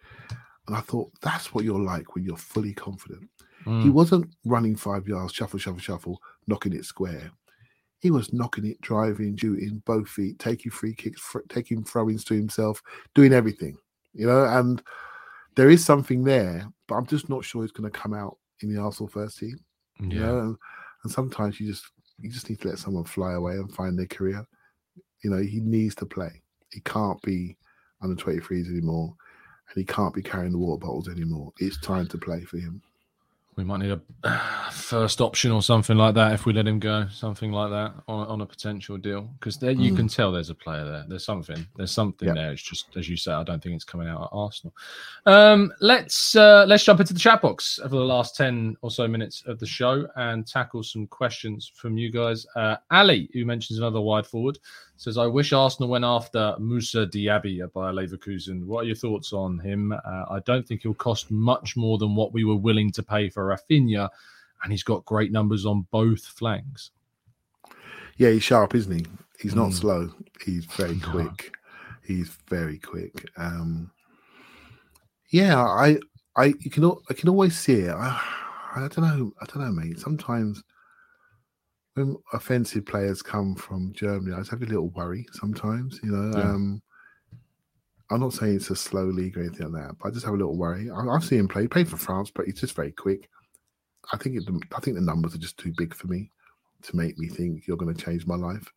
[0.66, 3.28] And I thought that's what you're like when you're fully confident.
[3.64, 3.92] He Mm.
[3.92, 7.30] wasn't running five yards, shuffle, shuffle, shuffle, knocking it square.
[8.02, 12.34] He was knocking it, driving, shooting, both feet, taking free kicks, fr- taking throw-ins to
[12.34, 12.82] himself,
[13.14, 13.78] doing everything.
[14.12, 14.82] You know, and
[15.54, 18.74] there is something there, but I'm just not sure it's going to come out in
[18.74, 19.56] the Arsenal first team.
[20.00, 20.26] You Yeah.
[20.26, 20.56] know, and,
[21.04, 21.84] and sometimes you just
[22.18, 24.44] you just need to let someone fly away and find their career.
[25.22, 26.42] You know, he needs to play.
[26.70, 27.56] He can't be
[28.00, 29.14] under 23s anymore,
[29.68, 31.52] and he can't be carrying the water bottles anymore.
[31.58, 32.82] It's time to play for him.
[33.56, 33.90] We might need
[34.24, 37.92] a first option or something like that if we let him go, something like that
[38.08, 39.28] on, on a potential deal.
[39.38, 41.04] Because there you can tell there's a player there.
[41.06, 41.66] There's something.
[41.76, 42.34] There's something Yeah.
[42.34, 42.52] there.
[42.52, 43.32] It's just as you say.
[43.32, 44.72] I don't think it's coming out at Arsenal.
[45.26, 49.06] Um, let's uh, let's jump into the chat box over the last ten or so
[49.06, 52.46] minutes of the show and tackle some questions from you guys.
[52.56, 54.58] Uh, Ali, who mentions another wide forward,
[55.02, 58.64] says, "I wish Arsenal went after Moussa Diaby by Leverkusen.
[58.66, 59.90] What are your thoughts on him?
[59.92, 63.28] Uh, I don't think he'll cost much more than what we were willing to pay
[63.28, 64.08] for Rafinha,
[64.62, 66.92] and he's got great numbers on both flanks.
[68.16, 69.06] Yeah, he's sharp, isn't he?
[69.40, 69.74] He's not Mm.
[69.74, 70.10] slow.
[70.44, 71.52] He's very quick.
[72.04, 73.28] He's very quick.
[73.36, 73.90] Um,
[75.30, 75.98] yeah, I,
[76.36, 77.90] I, you can, I can always see it.
[77.94, 78.20] I,
[78.76, 79.32] I don't know.
[79.40, 79.98] I don't know, mate.
[79.98, 80.62] Sometimes
[81.94, 85.26] when offensive players come from Germany, I just have a little worry.
[85.32, 86.38] Sometimes, you know.
[86.38, 86.44] Yeah.
[86.44, 86.82] Um,
[88.10, 90.34] I'm not saying it's a slow league or anything like that, but I just have
[90.34, 90.90] a little worry.
[90.90, 91.62] I, I've seen him play.
[91.62, 93.28] He played for France, but he's just very quick.
[94.12, 94.44] I think it,
[94.76, 96.30] I think the numbers are just too big for me
[96.82, 98.70] to make me think you're going to change my life.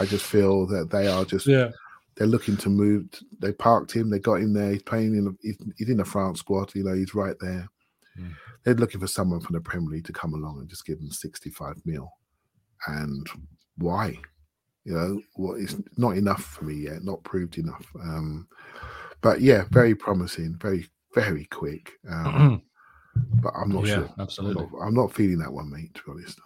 [0.00, 1.70] I just feel that they are just Yeah,
[2.14, 3.06] they're looking to move.
[3.40, 4.08] They parked him.
[4.08, 4.72] They got him there.
[4.72, 5.36] He's playing in.
[5.42, 6.74] He's, he's in the France squad.
[6.74, 7.68] You know, he's right there.
[8.18, 8.32] Mm.
[8.62, 11.10] They're looking for someone from the Premier League to come along and just give them
[11.10, 12.10] 65 mil.
[12.86, 13.26] And
[13.78, 14.18] why?
[14.84, 14.92] You
[15.36, 17.02] know, it's not enough for me yet.
[17.02, 17.86] Not proved enough.
[18.00, 18.46] Um,
[19.22, 20.56] but yeah, very promising.
[20.60, 21.92] Very very quick.
[22.10, 22.62] Um,
[23.42, 24.14] but I'm not Yeah, sure.
[24.18, 24.64] absolutely.
[24.64, 25.94] I'm not, I'm not feeling that one, mate.
[25.94, 26.40] To be honest.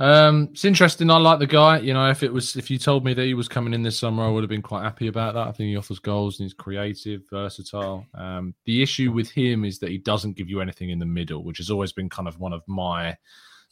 [0.00, 1.08] Um, it's interesting.
[1.10, 1.78] I like the guy.
[1.78, 3.98] You know, if it was, if you told me that he was coming in this
[3.98, 5.46] summer, I would have been quite happy about that.
[5.46, 8.04] I think he offers goals and he's creative, versatile.
[8.14, 11.44] Um, the issue with him is that he doesn't give you anything in the middle,
[11.44, 13.16] which has always been kind of one of my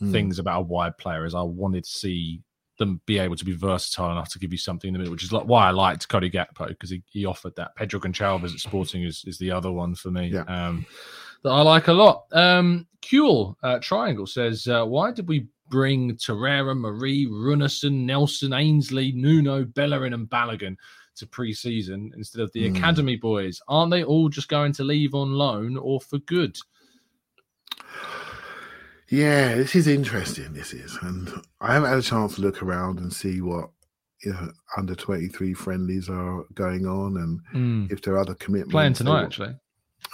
[0.02, 0.12] Mm.
[0.12, 1.24] things about a wide player.
[1.24, 2.40] Is I wanted to see
[2.78, 5.22] them be able to be versatile enough to give you something in the middle, which
[5.22, 7.76] is like why I liked Cody Gakpo because he, he offered that.
[7.76, 10.28] Pedro Gonçalves at Sporting is, is the other one for me.
[10.28, 10.44] Yeah.
[10.44, 10.84] Um,
[11.44, 12.24] that I like a lot.
[12.32, 19.12] Um, Kuhl uh, Triangle says, uh, why did we bring Torreira, Mari, Runarsson, Nelson, Ainsley,
[19.12, 20.76] Nuno, Bellerin, and Balogun
[21.16, 22.76] to pre-season instead of the Hmm.
[22.76, 23.60] academy boys?
[23.68, 26.56] Aren't they all just going to leave on loan or for good?
[29.12, 30.52] Yeah, this is interesting.
[30.54, 33.68] This is, and I haven't had a chance to look around and see what
[34.24, 37.16] you know under twenty three friendlies are going on,
[37.52, 38.72] and if there are other commitments.
[38.72, 39.54] Playing tonight, wa- actually.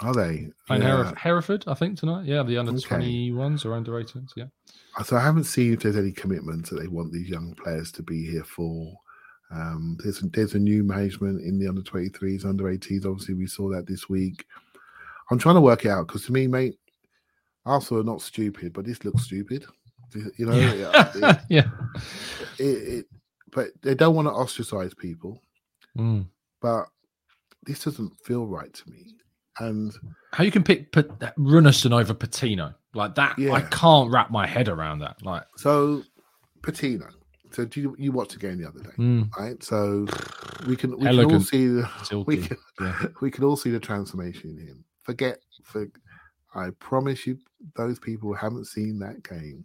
[0.03, 0.49] Are they?
[0.67, 1.13] Playing Yeah.
[1.17, 2.27] Hereford, I think, tonight.
[2.27, 2.97] Yeah, the under Okay.
[3.31, 4.31] 21s or under 18s.
[4.37, 4.45] Yeah.
[5.05, 8.03] So I haven't seen if there's any commitments that they want these young players to
[8.03, 8.95] be here for.
[9.51, 13.07] Um, there's there's a new management in the under 23s, under 18s.
[13.07, 14.45] Obviously, we saw that this week.
[15.31, 16.79] I'm trying to work it out because to me, mate,
[17.67, 19.65] Arsenal are not stupid, but this looks stupid.
[20.15, 21.13] You know, Yeah.
[21.15, 21.71] it, yeah.
[22.59, 23.07] it, it,
[23.53, 25.43] but they don't want to ostracize people.
[25.97, 26.27] Mm.
[26.61, 26.87] But
[27.65, 29.15] this doesn't feel right to me.
[29.61, 29.93] And
[30.33, 31.03] How you can pick P-
[31.37, 33.39] Runarsson over Patino like that?
[33.39, 35.17] I can't wrap my head around that.
[35.23, 36.03] Like, so,
[36.63, 37.09] Patino.
[37.51, 39.61] So, do you, you watched the game the other day, mm, right?
[39.63, 40.07] So,
[40.67, 43.03] we can we can all see the, we can Yeah.
[43.21, 44.85] we can all see the transformation in him.
[45.03, 45.91] Forget for
[46.55, 47.39] I promise you,
[47.77, 49.65] those people who haven't seen that game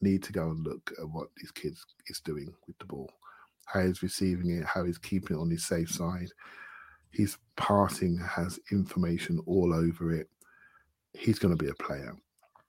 [0.00, 3.10] need to go and look at what these kids is doing with the ball.
[3.66, 6.28] how he's receiving it, how he's keeping it on his safe side.
[7.10, 10.28] His passing has information all over it.
[11.14, 12.14] He's going to be a player.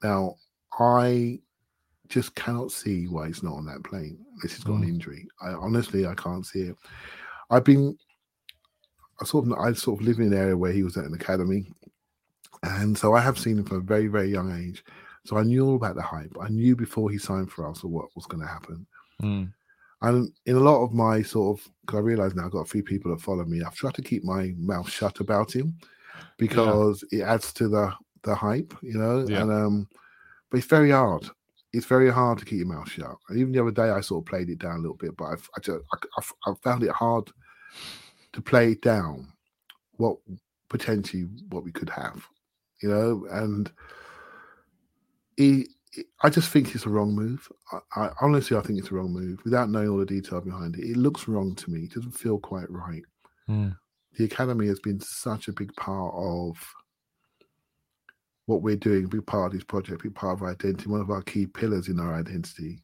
[0.04, 0.36] Now,
[0.80, 1.40] I
[2.10, 4.24] just cannot see why he's not on that plane.
[4.42, 4.90] This has got an Mm.
[4.90, 5.28] injury.
[5.42, 6.78] I honestly, I can't see it.
[7.50, 7.98] I've been,
[9.22, 11.14] I sort of, I sort of live in an area where he was at an
[11.14, 11.72] academy,
[12.64, 14.84] and so I have seen him from a very, very young age.
[15.26, 16.36] So I knew all about the hype.
[16.42, 18.86] I knew before he signed for us what was going to happen.
[19.22, 19.54] Mm.
[20.02, 22.66] And in a lot of my sort of, because I realize now I've got a
[22.66, 25.76] few people that follow me, I've tried to keep my mouth shut about him
[26.38, 27.94] because it adds to the
[28.24, 29.26] the hype, you know.
[29.28, 29.42] Yeah.
[29.42, 29.88] And um,
[30.50, 31.30] but it's very hard.
[31.72, 33.16] It's very hard to keep your mouth shut.
[33.30, 35.26] And even the other day, I sort of played it down a little bit, but
[35.26, 37.30] I've, I just I, I, I found it hard
[38.34, 39.28] to play down.
[39.98, 40.18] What
[40.70, 42.28] potentially what we could have,
[42.84, 43.72] you know, and
[45.38, 45.68] he.
[46.24, 47.48] I just think it's a wrong move.
[47.72, 49.40] I, I honestly, I think it's a wrong move.
[49.44, 51.82] Without knowing all the detail behind it, it looks wrong to me.
[51.82, 53.04] It doesn't feel quite right.
[53.48, 53.78] Mm.
[54.18, 56.58] The academy has been such a big part of
[58.48, 60.90] what we're doing, a big part of this project, a big part of our identity,
[60.90, 62.84] one of our key pillars in our identity.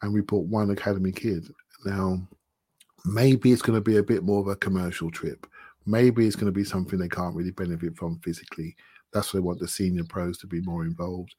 [0.00, 1.46] And we brought one academy kid.
[1.84, 2.26] Now,
[3.04, 5.46] maybe it's going to be a bit more of a commercial trip.
[5.84, 8.74] Maybe it's going to be something they can't really benefit from physically.
[9.12, 11.34] That's why they want the senior pros to be more involved.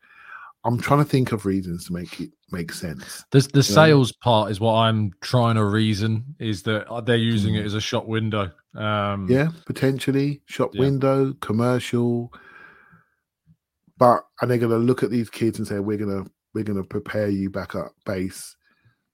[0.65, 3.25] I'm trying to think of reasons to make it make sense.
[3.31, 7.55] The the sales part is what I'm trying to reason is that uh, they're using
[7.55, 7.65] it Mm.
[7.65, 8.49] as a shop window.
[8.75, 10.81] Um, Yeah, potentially shop Yeah.
[10.81, 12.31] window, commercial.
[13.97, 16.83] But are they going to look at these kids and say, "We're gonna we're gonna
[16.83, 18.55] prepare you back up base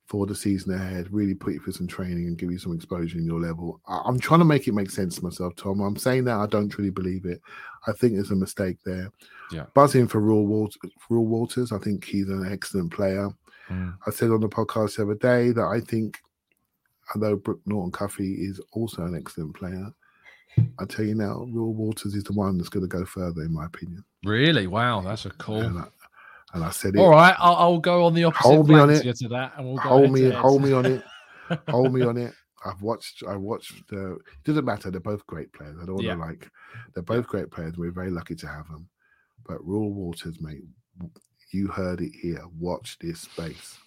[0.09, 3.17] for the season ahead, really put you through some training and give you some exposure
[3.17, 3.79] in your level"?
[3.87, 5.79] I, I'm trying to make it make sense to myself, Tom.
[5.79, 7.39] I'm saying that I don't really believe it.
[7.87, 9.11] I think there's a mistake there.
[9.51, 9.65] Yeah.
[9.73, 10.77] buzzing for Reuell Walters.
[11.09, 11.71] Reuell Walters.
[11.71, 13.29] I think he's an excellent player.
[13.69, 13.95] Mm.
[14.05, 16.19] I said on the podcast the other day that I think,
[17.13, 19.91] although Brooke Norton-Cuffy is also an excellent player,
[20.79, 23.53] I tell you now, Reuell Walters is the one that's going to go further, in
[23.53, 24.03] my opinion.
[24.23, 24.67] Really?
[24.67, 25.83] Wow, that's a cool.
[26.53, 26.99] And, I, said it.
[26.99, 29.03] All right, I'll, I'll go on the opposite Hold me on it.
[29.17, 31.03] to that, and we'll go hold me, hold me on it,
[31.69, 32.33] hold me on it.
[32.65, 33.23] I've watched.
[33.27, 33.83] I watched.
[33.91, 34.91] Uh, it doesn't matter.
[34.91, 35.77] They're both great players.
[35.81, 36.15] I don't want Yeah.
[36.15, 36.49] to like.
[36.93, 37.77] They're both great players.
[37.77, 38.89] We're very lucky to have them.
[39.47, 40.63] But Reuell Walters, mate,
[41.51, 42.43] you heard it here.
[42.59, 43.77] Watch this space.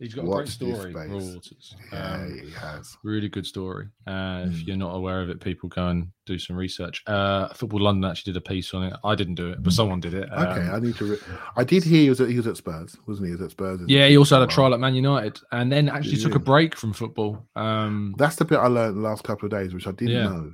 [0.00, 1.76] He's got a great Watch story, Walters.
[1.92, 2.96] Yeah, Um, he has.
[3.04, 3.88] really good story.
[4.06, 4.66] Uh, If Mm.
[4.66, 7.02] you're not aware of it, people go and do some research.
[7.06, 8.94] Uh, Football London actually did a piece on it.
[9.04, 10.30] I didn't do it, but someone did it.
[10.32, 11.04] Okay, Um, I need to.
[11.04, 11.18] Re-
[11.54, 13.32] I did hear he was at he was at Spurs, wasn't he?
[13.32, 13.80] He was at Spurs.
[13.88, 16.76] yeah, he also had a trial at Man United, and then actually took a break
[16.76, 17.46] from football.
[17.54, 20.28] Um, That's the bit I learned the last couple of days, which I didn't Yeah.
[20.30, 20.52] know.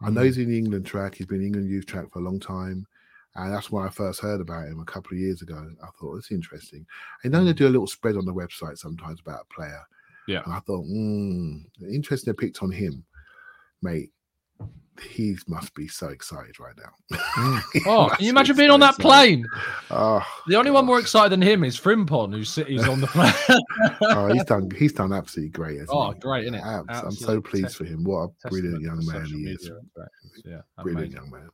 [0.00, 0.26] I know Mm.
[0.26, 1.16] he's in the England track.
[1.16, 2.86] He's been in England youth track for a long time,
[3.36, 5.68] and that's when I first heard about him a couple of years ago.
[5.82, 6.86] I thought it's interesting.
[7.24, 9.80] And then they do a little spread on the website sometimes about a player.
[10.28, 10.42] Yeah.
[10.44, 11.58] and I thought, hmm,
[11.88, 12.32] interesting.
[12.32, 13.04] They picked on him,
[13.82, 14.10] mate.
[15.02, 17.60] He must be so excited right now.
[17.86, 19.02] Oh, can you imagine being so on that excited.
[19.02, 19.46] plane?
[19.90, 23.60] Oh, The only one more excited than him is Frimpon, who's he's on the plane.
[24.00, 24.70] oh, he's done.
[24.74, 25.80] He's done absolutely great.
[25.90, 26.18] Oh, he?
[26.20, 26.64] great, innit?
[26.64, 28.04] Abs- I'm so pleased test- for him.
[28.04, 29.66] What a brilliant young man he is.
[29.66, 30.42] interactions.
[30.46, 31.30] Yeah, Brilliant amazing.
[31.30, 31.50] young man.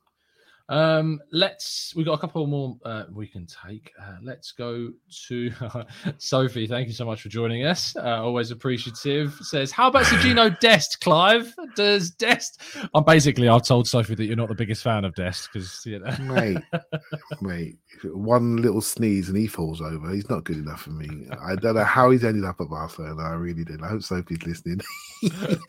[0.69, 3.91] Um, let's we got a couple more uh, we can take.
[4.01, 4.91] Uh, let's go
[5.27, 5.51] to
[6.17, 6.67] Sophie.
[6.67, 7.95] Thank you so much for joining us.
[7.95, 9.33] Uh, always appreciative.
[9.41, 11.53] Says, how about Sergino Dest, Clive?
[11.75, 12.61] Does Dest?
[12.93, 15.99] I'm basically I've told Sophie that you're not the biggest fan of Dest because you
[15.99, 16.15] know.
[16.21, 16.63] mate,
[17.41, 20.13] mate, one little sneeze and he falls over.
[20.13, 21.27] He's not good enough for me.
[21.41, 23.21] I don't know how he's ended up at Barcelona.
[23.21, 23.81] I really did.
[23.81, 24.79] I hope Sophie's listening.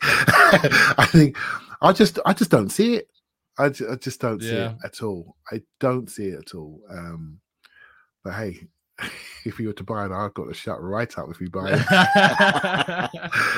[0.01, 1.37] I think
[1.81, 3.09] I just, I just don't see it.
[3.57, 4.71] I, I just don't see Yeah.
[4.71, 5.35] it at all.
[5.51, 6.81] I don't see it at all.
[6.89, 7.39] Um,
[8.23, 8.67] but hey,
[9.45, 11.69] if you were to buy it, I've got to shut right up if you buy
[11.71, 11.71] it.
[11.73, 13.17] We'll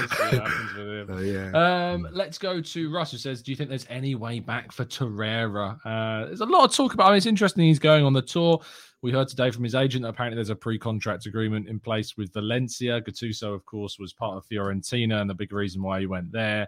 [0.09, 1.07] see what happens with him.
[1.07, 1.91] So, yeah.
[1.93, 4.85] Um, let's go to Russ, who says, "Do you think there's any way back for
[4.85, 7.07] Torreira?" Uh, there's a lot of talk about.
[7.07, 7.65] I mean, it's interesting.
[7.65, 8.61] He's going on the tour.
[9.03, 12.33] We heard today from his agent that apparently there's a pre-contract agreement in place with
[12.33, 12.99] Valencia.
[12.99, 16.67] Gattuso, of course, was part of Fiorentina, and the big reason why he went there.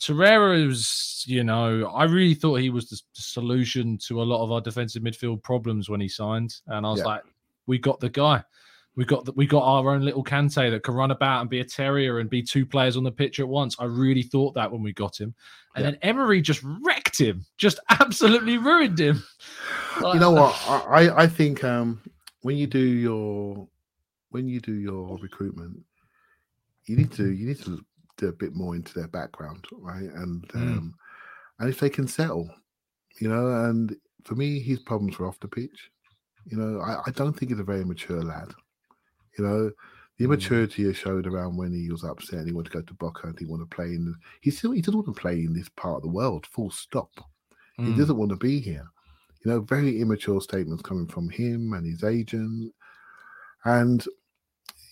[0.00, 4.50] Torreira was, you know, I really thought he was the, solution to a lot of
[4.50, 7.06] our defensive midfield problems when he signed, and I was Yeah.
[7.06, 7.22] like,
[7.66, 8.42] we got the guy.
[8.96, 11.60] We got the, we got our own little Kante that can run about and be
[11.60, 13.76] a terrier and be two players on the pitch at once.
[13.78, 15.32] I really thought that when we got him,
[15.76, 15.90] and Yeah.
[15.92, 19.22] then Emery just wrecked him, just absolutely ruined him.
[20.00, 22.00] you know what I, I- think um
[22.42, 23.68] when you do your
[24.30, 25.78] when you do your recruitment
[26.86, 27.84] you need to you need to
[28.22, 30.78] a bit more into their background right and Mm.
[30.78, 30.94] um
[31.58, 32.48] and if they can settle
[33.20, 35.90] you know and for me his problems were off the pitch
[36.46, 38.52] you know i, I don't think he's a very mature lad
[39.38, 39.70] you know
[40.18, 40.28] The Mm.
[40.28, 43.28] immaturity is showed around when he was upset and he wanted to go to Boca
[43.28, 44.04] and he wanted to play in.
[44.04, 46.46] The, he still he doesn't want to play in this part of the world.
[46.46, 47.10] Full stop.
[47.84, 47.96] He Mm.
[47.98, 48.86] doesn't want to be here.
[49.44, 52.74] You know, very immature statements coming from him and his agent.
[53.64, 54.04] And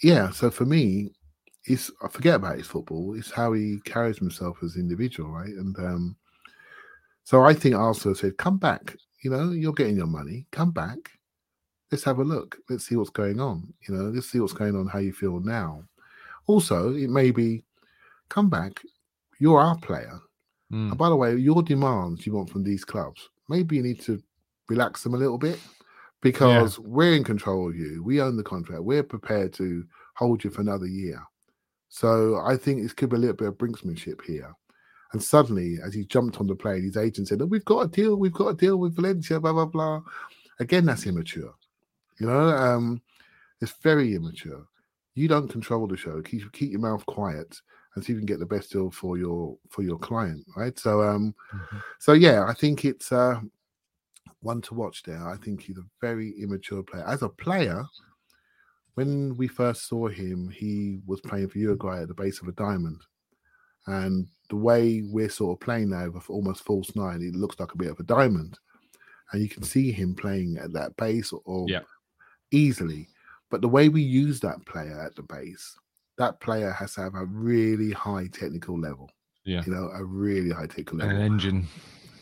[0.03, 1.13] yeah, so for me,
[1.65, 3.15] it's I forget about his football.
[3.17, 5.49] It's how he carries himself as an individual, right?
[5.49, 6.17] And um,
[7.25, 8.97] so I think Arsenal said, "Come back.
[9.23, 10.47] You know, you're getting your money.
[10.53, 10.99] Come back.
[11.91, 12.57] Let's have a look.
[12.69, 13.73] Let's see what's going on.
[13.87, 14.87] You know, let's see what's going on.
[14.87, 15.83] How you feel now.
[16.47, 17.63] Also, it may be,
[18.29, 18.81] come back.
[19.39, 20.21] You're our player.
[20.73, 20.91] Mm.
[20.91, 24.23] And by the way, your demands you want from these clubs, maybe you need to
[24.69, 25.59] relax them a little bit
[26.21, 28.03] because we're in control of you.
[28.03, 28.83] We own the contract.
[28.83, 29.85] We're prepared to
[30.17, 31.23] hold you for another year.
[31.89, 34.55] So I think it could be a little bit of brinksmanship here.
[35.13, 37.89] And suddenly, as he jumped on the plane, his agent said, oh, We've got a
[37.89, 38.17] deal.
[38.17, 40.03] We've got a deal with Valencia, blah, blah, blah.
[40.61, 41.55] Again, that's immature.
[42.19, 43.01] You know, um,
[43.61, 44.67] it's very immature.
[45.15, 46.21] You don't control the show.
[46.23, 47.61] Keep, keep your mouth quiet
[47.95, 50.79] and see if you can get the best deal for your for your client, right?
[50.79, 51.83] So um Mhm.
[51.99, 53.41] so yeah, I think it's uh
[54.41, 55.27] one to watch there.
[55.27, 57.05] I think he's a very immature player.
[57.09, 57.85] As a player,
[58.99, 62.53] when we first saw him, he was playing for Uruguay at the base of a
[62.53, 63.01] diamond.
[63.87, 67.73] And the way we're sort of playing now with almost false nine, it looks like
[67.73, 68.59] a bit of a diamond.
[69.31, 71.83] And you can see him playing at that base or Yeah.
[72.51, 73.09] easily.
[73.51, 75.77] But the way we use that player at the base,
[76.17, 79.13] that player has to have a really high technical level.
[79.45, 79.63] Yeah.
[79.65, 81.15] You know, a really high technical level.
[81.15, 81.69] An engine.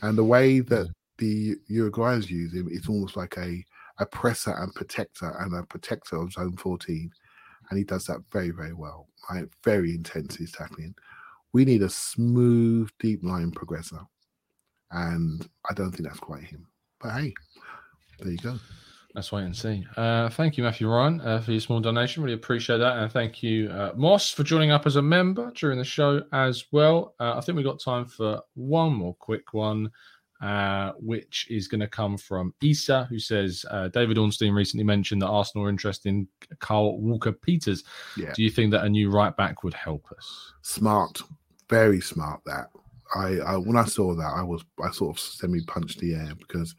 [0.02, 3.64] And the way that the Uruguayans use him, it's almost like a
[3.98, 7.10] oppressor and protector and a protector of zone 14.
[7.70, 9.08] And he does that very, very well.
[9.30, 9.46] Right?
[9.64, 10.94] Very intense his tackling.
[11.52, 14.06] We need a smooth, deep line progressor.
[14.90, 16.66] And I don't think that's quite him.
[17.00, 17.34] But hey,
[18.20, 18.58] there you go.
[19.16, 19.82] Let's wait and see.
[19.96, 22.22] Uh, thank you, Matthew Ryan, uh, for your small donation.
[22.22, 22.98] Really appreciate that.
[22.98, 26.66] And thank you, uh, Moss, for joining up as a member during the show as
[26.70, 27.14] well.
[27.18, 29.90] Uh, I think we've got time for one more quick one,
[30.40, 35.22] uh, which is going to come from Issa, who says uh, David Ornstein recently mentioned
[35.22, 36.28] that Arsenal are interested in
[36.58, 37.84] Kyle Walker Peters.
[38.16, 38.32] Yeah.
[38.34, 40.52] Do you think that a new right back would help us?
[40.62, 41.22] Smart.
[41.68, 42.70] Very smart that.
[43.14, 46.32] I, I when I saw that I was I sort of semi punched the air
[46.36, 46.74] because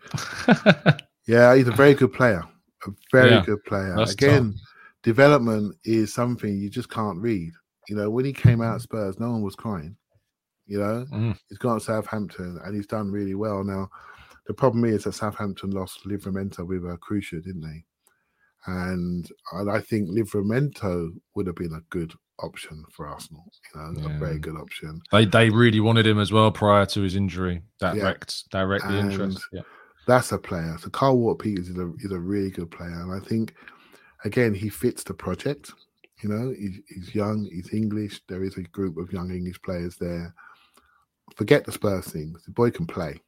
[1.28, 2.44] Yeah, he's a very good player.
[2.86, 3.96] A very Yeah, good player.
[3.98, 4.56] Again,
[5.04, 7.52] development is something you just can't read.
[7.90, 9.96] You know, when he came out Spurs, no one was crying.
[10.68, 11.38] You know, Mm.
[11.50, 13.64] he's gone to Southampton and he's done really well.
[13.64, 13.90] Now,
[14.48, 17.86] the problem is that Southampton lost Livramento with a Cruciate, didn't they?
[18.66, 23.46] And I I think Livramento would have been a good option for Arsenal.
[23.74, 25.02] You know, a very good option.
[25.12, 27.62] They they really wanted him as well prior to his injury.
[27.80, 28.04] That Yeah.
[28.04, 29.42] wrecked directly And- interest.
[29.54, 29.62] Yeah.
[30.06, 30.78] that's a player.
[30.80, 33.54] So Kyle Walker Peters is a is a really good player, and I think
[34.26, 35.72] again he fits the project.
[36.24, 38.22] You know, he's, he's young, he's English.
[38.28, 40.34] There is a group of young English players there.
[41.36, 42.36] Forget the Spurs thing.
[42.46, 43.20] The boy can play.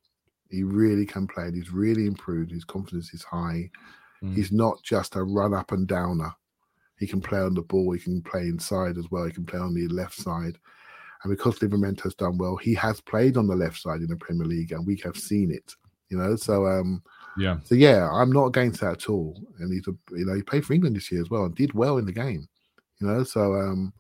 [0.50, 1.46] He really can play.
[1.46, 2.52] And he's really improved.
[2.52, 3.70] His confidence is high.
[4.24, 4.36] Mm.
[4.36, 6.34] He's not just a run up and downer.
[6.98, 7.92] He can play on the ball.
[7.94, 9.26] He can play inside as well.
[9.26, 10.58] He can play on the left side.
[11.24, 14.48] And because Livramento's done well, he has played on the left side in the Premier
[14.48, 15.74] League, and we have seen it.
[16.10, 17.04] You know, so um,
[17.38, 17.60] Yeah.
[17.64, 19.40] so yeah, I'm not against that at all.
[19.60, 21.74] And he's a you know he played for England this year as well and did
[21.74, 22.48] well in the game.
[23.00, 23.94] You know, so um,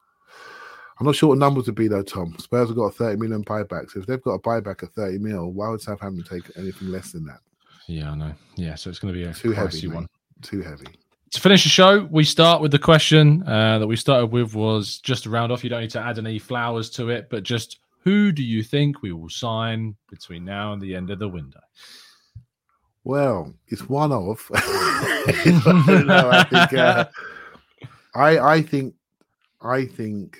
[0.99, 2.35] I'm not sure what numbers would be though, Tom.
[2.39, 3.89] Spurs have got a 30 million buyback.
[3.89, 7.11] So if they've got a buyback of 30 mil, why would Southampton take anything less
[7.13, 7.39] than that?
[7.87, 8.33] Yeah, I know.
[8.55, 9.95] Yeah, so it's going to be a Too heavy, mate.
[9.95, 10.07] one.
[10.41, 10.85] Too heavy.
[11.31, 14.97] To finish the show, we start with the question uh, that we started with was
[14.99, 15.63] just to round off.
[15.63, 19.01] You don't need to add any flowers to it, but just who do you think
[19.01, 21.59] we will sign between now and the end of the window?
[23.03, 24.45] Well, it's one of.
[25.45, 26.73] no, I think.
[26.73, 27.05] Uh,
[28.15, 28.95] I I think
[29.61, 30.39] I think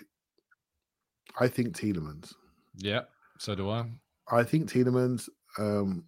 [1.40, 2.34] I think Tielemans.
[2.78, 3.02] Yeah,
[3.38, 3.86] so do I.
[4.32, 5.30] I think Tielemans.
[5.58, 6.06] Um,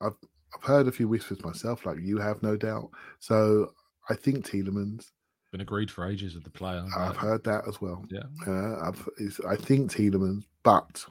[0.00, 0.14] I've
[0.54, 2.90] I've heard a few whispers myself, like you have, no doubt.
[3.20, 3.72] So
[4.08, 5.06] I think Tielemans.
[5.52, 6.84] Been agreed for ages with the player.
[6.96, 8.04] I've heard that as well.
[8.08, 8.22] Yeah.
[8.46, 11.04] Uh, I've, it's, I think Tielemans, but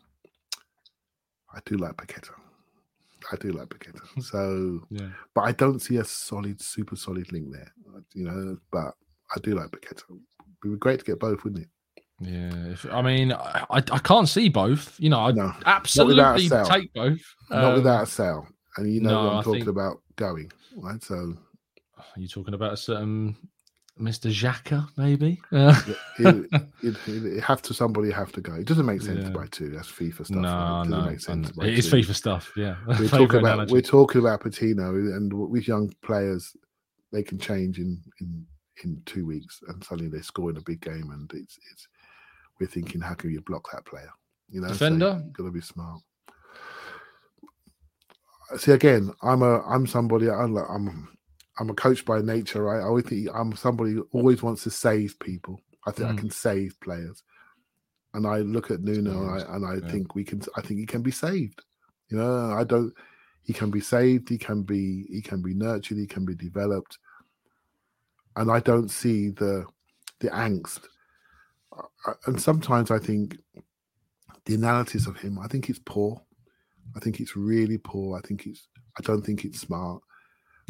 [1.54, 2.32] I do like Paqueta.
[3.32, 4.00] I do like Paqueta.
[4.24, 5.10] So, Yeah.
[5.36, 7.74] but I don't see a solid, super solid link there.
[8.14, 8.94] You know, but
[9.36, 10.04] I do like Paqueta.
[10.10, 11.70] It would be great to get both, wouldn't it?
[12.22, 15.00] Yeah, if, I mean, I, I I can't see both.
[15.00, 17.22] You know, I'd No, absolutely take both.
[17.50, 18.48] not Um, without a sale.
[18.78, 21.02] And you know no, what I'm I talking think- about going, right?
[21.04, 21.36] So
[21.98, 23.36] Are you talking about a certain
[24.00, 24.30] Mr.
[24.32, 25.42] Xhaka, maybe?
[25.52, 25.76] Uh,
[26.20, 26.48] it,
[26.82, 28.54] it, it, it have to somebody have to go.
[28.54, 29.26] It doesn't make sense Yeah.
[29.30, 29.70] to buy two.
[29.70, 30.30] That's FIFA stuff.
[30.38, 30.82] no, right?
[30.86, 31.48] It doesn't no, make sense.
[31.50, 31.98] to buy it is two.
[31.98, 32.52] FIFA stuff.
[32.56, 33.74] Yeah, We're talking about analogy.
[33.74, 36.56] we're talking about Patino, and with young players,
[37.12, 38.46] they can change in in,
[38.84, 41.88] in two weeks, and suddenly they score in a big game, and it's it's
[42.60, 44.12] we're thinking, how can you block that player?
[44.50, 45.22] You know, so Defender?
[45.24, 46.02] you've got to be smart.
[48.58, 51.10] See, again, I'm a I'm somebody I'm like I'm
[51.60, 52.82] I'm a coach by nature, right?
[52.82, 55.60] I always think I'm somebody who always wants to save people.
[55.88, 56.20] I think I Mm.
[56.20, 57.24] can save players,
[58.14, 59.92] and I look at Nuno and I and I Yeah.
[59.92, 60.42] think we can.
[60.58, 61.62] I think he can be saved.
[62.10, 62.94] You know, I don't.
[63.44, 64.30] He can be saved.
[64.30, 65.06] He can be.
[65.10, 65.98] He can be nurtured.
[65.98, 66.98] He can be developed.
[68.36, 69.66] And I don't see the
[70.22, 70.88] the angst.
[72.26, 73.38] And sometimes I think
[74.46, 75.38] the analysis of him.
[75.40, 76.22] I think it's poor.
[76.96, 78.18] I think it's really poor.
[78.18, 78.68] I think it's.
[78.98, 80.02] I don't think it's smart.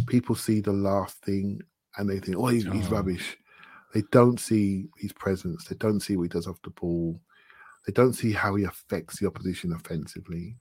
[0.07, 1.61] People see the last thing
[1.97, 2.91] and they think, "Oh, he's, he's Oh.
[2.91, 3.37] rubbish."
[3.93, 5.65] They don't see his presence.
[5.65, 7.19] They don't see what he does off the ball.
[7.87, 10.57] They don't see how he affects the opposition offensively.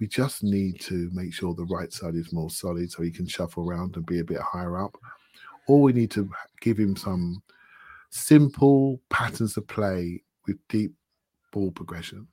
[0.00, 3.28] We just need to make sure the right side is more solid so he can
[3.28, 4.96] shuffle around and be a bit higher up.
[5.68, 6.28] Or we need to
[6.62, 7.42] give him some
[8.14, 10.92] simple patterns of play with deep
[11.52, 12.26] ball progression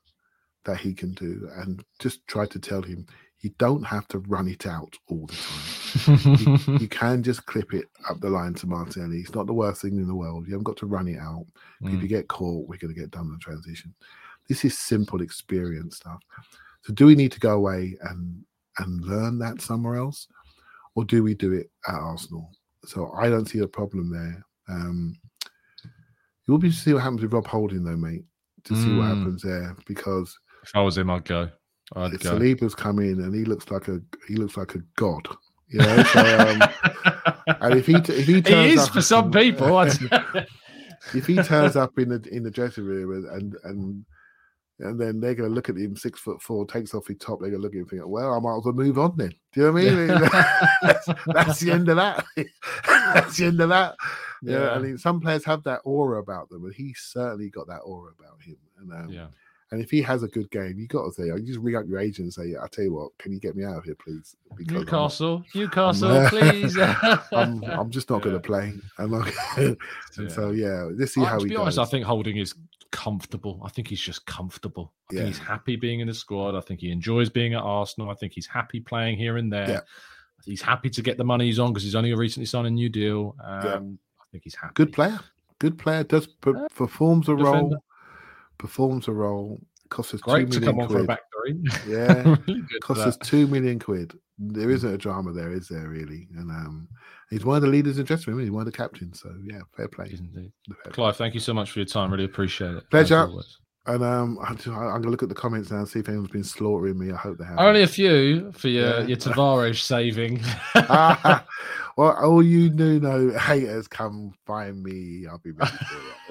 [0.63, 3.05] that he can do and just try to tell him
[3.39, 6.35] you don't have to run it out all the time.
[6.69, 9.17] you, you can just clip it up the line to Martinelli.
[9.17, 10.45] It's not the worst thing in the world.
[10.45, 11.47] You haven't got to run it out.
[11.81, 12.01] If Mm.
[12.03, 13.95] you get caught, we're going to get done in the transition.
[14.47, 16.19] This is simple experience stuff.
[16.83, 18.43] So, do we need to go away and
[18.77, 20.27] and learn that somewhere else,
[20.93, 22.51] or do we do it at Arsenal?
[22.85, 24.45] So, I don't see a problem there.
[24.69, 25.17] Um,
[26.51, 28.23] will be to see what happens with Rob Holding, though, mate.
[28.65, 29.17] To see what Mm.
[29.17, 31.49] happens there, because If I was him, I'd go.
[31.95, 32.37] I'd go.
[32.37, 35.27] Saliba's come in and he looks like a he looks like a god,
[35.67, 36.03] you know.
[36.03, 36.61] So, um,
[37.61, 39.85] and if he if he he turns is up- for some people.
[41.15, 44.05] If he turns up in the in the dressing room and and and,
[44.79, 47.39] and then they're going to look at him six foot four, takes off his top,
[47.41, 49.15] they're going to look at him and think, well, I might as well move on
[49.17, 49.33] then.
[49.51, 50.07] Do you know what I mean?
[50.83, 52.23] that's, that's the end of that.
[52.85, 53.95] that's the end of that.
[54.41, 54.59] Yeah.
[54.59, 54.69] Yeah.
[54.71, 58.11] I mean, some players have that aura about them, and he certainly got that aura
[58.17, 58.57] about him.
[58.79, 59.27] And um, yeah.
[59.71, 61.85] and if he has a good game, you got to say, you just ring up
[61.87, 63.83] your agent and say, yeah, I tell you what, can you get me out of
[63.83, 64.35] here, please?
[64.57, 66.77] Because I'm- Newcastle, Newcastle, uh, please.
[67.31, 68.73] I'm, I'm just not going to play.
[68.97, 69.77] I'm not, and
[70.19, 70.27] Yeah.
[70.29, 71.61] so yeah, let's see I- how to he be goes.
[71.61, 72.55] honest, I think Holding is
[72.91, 73.61] comfortable.
[73.63, 74.91] I think he's just comfortable.
[75.11, 75.19] I Yeah.
[75.21, 76.55] think he's happy being in the squad.
[76.55, 78.09] I think he enjoys being at Arsenal.
[78.09, 79.69] I think he's happy playing here and there.
[79.69, 79.79] Yeah.
[80.43, 82.89] He's happy to get the money he's on because he's only recently signed a new
[82.89, 83.35] deal.
[83.43, 83.99] Um,
[84.31, 84.73] think he's happy.
[84.75, 85.19] good player,
[85.59, 86.03] good player.
[86.03, 87.51] Does per- performs a Defender.
[87.51, 87.83] role,
[88.57, 89.59] performs a role.
[89.89, 91.07] Costs us Great two to come million on for a quid.
[91.07, 91.63] back three.
[91.93, 94.17] Yeah, really costs us two million quid.
[94.39, 95.89] There isn't a drama there, is there?
[95.89, 96.29] Really?
[96.37, 96.87] And um,
[97.29, 98.41] he's one of the leaders in dressing room.
[98.41, 99.19] He's one of the captains.
[99.21, 100.05] So yeah, fair play.
[100.11, 100.53] Indeed.
[100.67, 100.91] Fair play.
[100.93, 102.09] Clive, thank you so much for your time.
[102.09, 102.77] Really appreciate it.
[102.77, 103.27] as Pleasure.
[103.87, 106.43] And um, I'm going to look at the comments now and see if anyone's been
[106.43, 107.11] slaughtering me.
[107.11, 107.57] I hope they have.
[107.57, 109.07] Only a few for your, Yeah.
[109.07, 110.41] your Tavares saving.
[111.97, 115.27] Well, all you Nuno haters, come find me.
[115.29, 115.71] I'll be ready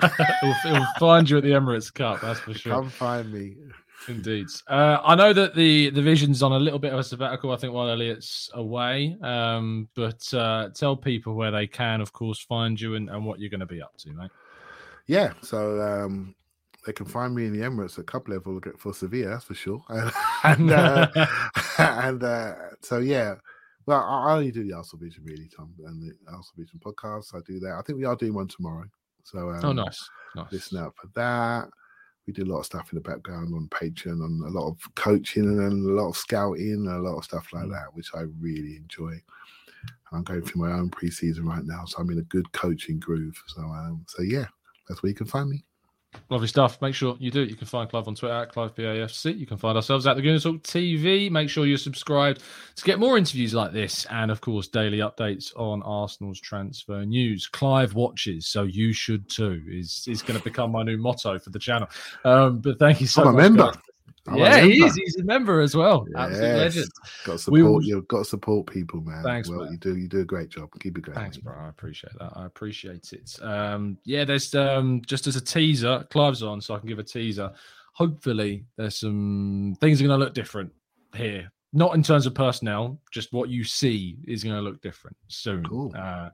[0.00, 0.12] for it.
[0.40, 2.72] he'll, he'll find you at the Emirates Cup, that's for sure.
[2.72, 3.56] Come find me.
[4.08, 4.46] Indeed.
[4.66, 7.52] Uh, I know that the the vision's on a little bit of a sabbatical.
[7.52, 12.40] I think while Elliot's away, um, but uh, tell people where they can, of course,
[12.40, 14.30] find you and, and what you're going to be up to, mate.
[15.06, 16.34] Yeah, so um,
[16.86, 19.82] they can find me in the Emirates at cup level for Sevilla, that's for sure.
[20.44, 21.08] and uh,
[21.78, 23.34] and uh, so yeah,
[23.86, 27.34] well, I I only do the Arsenal Vision really, Tom, and the Arsenal Vision podcast.
[27.34, 27.76] I do that.
[27.78, 28.84] I think we are doing one tomorrow.
[29.24, 30.50] So um, oh, nice, nice.
[30.52, 31.68] listen out for that.
[32.26, 34.78] We do a lot of stuff in the background on Patreon, on a lot of
[34.94, 37.72] coaching and then a lot of scouting and a lot of stuff like Mm.
[37.72, 39.10] that, which I really enjoy.
[39.12, 39.22] And
[40.12, 43.42] I'm going through my own preseason right now, so I'm in a good coaching groove.
[43.48, 44.46] So, um, so yeah,
[44.88, 45.64] that's where you can find me.
[46.28, 46.80] Lovely stuff.
[46.80, 47.50] Make sure you do it.
[47.50, 49.36] You can find Clive on Twitter at CliveBAFC.
[49.36, 51.30] You can find ourselves at the Gooners Talk TV.
[51.30, 52.42] Make sure you're subscribed
[52.76, 54.06] to get more interviews like this.
[54.06, 57.46] And of course, daily updates on Arsenal's transfer news.
[57.46, 61.50] Clive watches, so you should too, is, is going to become my new motto for
[61.50, 61.88] the channel.
[62.24, 63.42] Um, but thank you so I'm a much.
[63.42, 63.64] member.
[63.72, 63.89] guys.
[64.26, 64.94] I'm yeah, he is.
[64.94, 66.06] He's a member as well.
[66.16, 66.90] Absolute legend.
[67.24, 69.22] Got to support will- you've got to support people, man.
[69.22, 69.72] Thanks, well, man.
[69.72, 70.68] you do you do a great job.
[70.78, 71.16] Keep it going.
[71.16, 71.54] Thanks, bro.
[71.54, 72.32] I appreciate that.
[72.36, 73.42] I appreciate it.
[73.42, 77.04] Um, yeah, there's um, just as a teaser, Clive's on, so I can give a
[77.04, 77.50] teaser.
[77.94, 80.70] Hopefully, there's some things are going to look different
[81.14, 81.50] here.
[81.72, 85.64] Not in terms of personnel, just what you see is going to look different soon.
[85.64, 85.92] Cool.
[85.96, 86.30] Uh,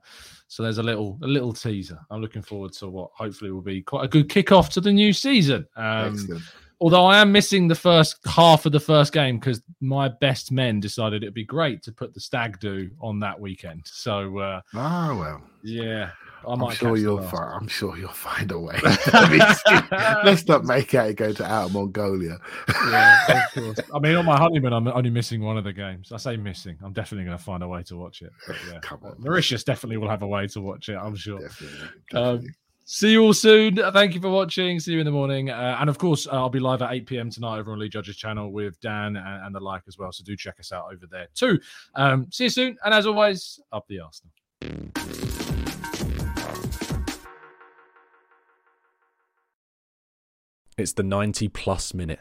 [0.49, 1.99] so there's a little a little teaser.
[2.11, 5.12] I'm looking forward to what hopefully will be quite a good kickoff to the new
[5.12, 5.66] season.
[5.76, 6.43] Um, Excellent.
[6.81, 10.81] Although I am missing the first half of the first game because my best men
[10.81, 13.83] decided it'd be great to put the stag do on that weekend.
[13.87, 15.43] So uh, Ah well.
[15.62, 16.11] yeah,
[16.47, 17.55] I I'm sure you'll find.
[17.55, 18.79] I'm sure you'll find a way.
[20.24, 22.39] Let's not make out it go to Outer Mongolia.
[22.91, 23.79] yeah, of course.
[23.95, 26.12] I mean, on my honeymoon, I'm only missing one of the games.
[26.12, 26.77] I say missing.
[26.83, 28.31] I'm definitely going to find a way to watch it.
[28.47, 29.14] But yeah, Come on.
[29.18, 30.97] Mauritius definitely will have a way to watch it.
[30.97, 31.41] I'm sure.
[31.41, 32.51] Definitely, Um, definitely.
[32.89, 33.74] See you all soon.
[33.93, 34.78] Thank you for watching.
[34.78, 35.51] See you in the morning.
[35.51, 37.30] Uh, and of course, uh, I'll be live at 8 p.m.
[37.30, 40.12] tonight over on Lee Judge's channel with Dan and, and the like as well.
[40.12, 41.59] So do check us out over there too.
[41.97, 42.76] Um, see you soon.
[42.84, 44.30] And as always, up the Arsenal.
[50.78, 52.20] It's the 90 plus minute.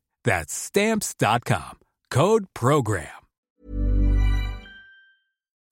[0.23, 1.79] That's stamps.com.
[2.09, 3.07] Code program.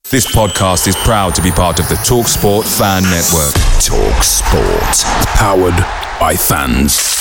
[0.09, 3.53] This podcast is proud to be part of the TalkSport Fan Network.
[3.79, 5.05] Talk Sport.
[5.35, 5.77] Powered
[6.19, 7.18] by fans.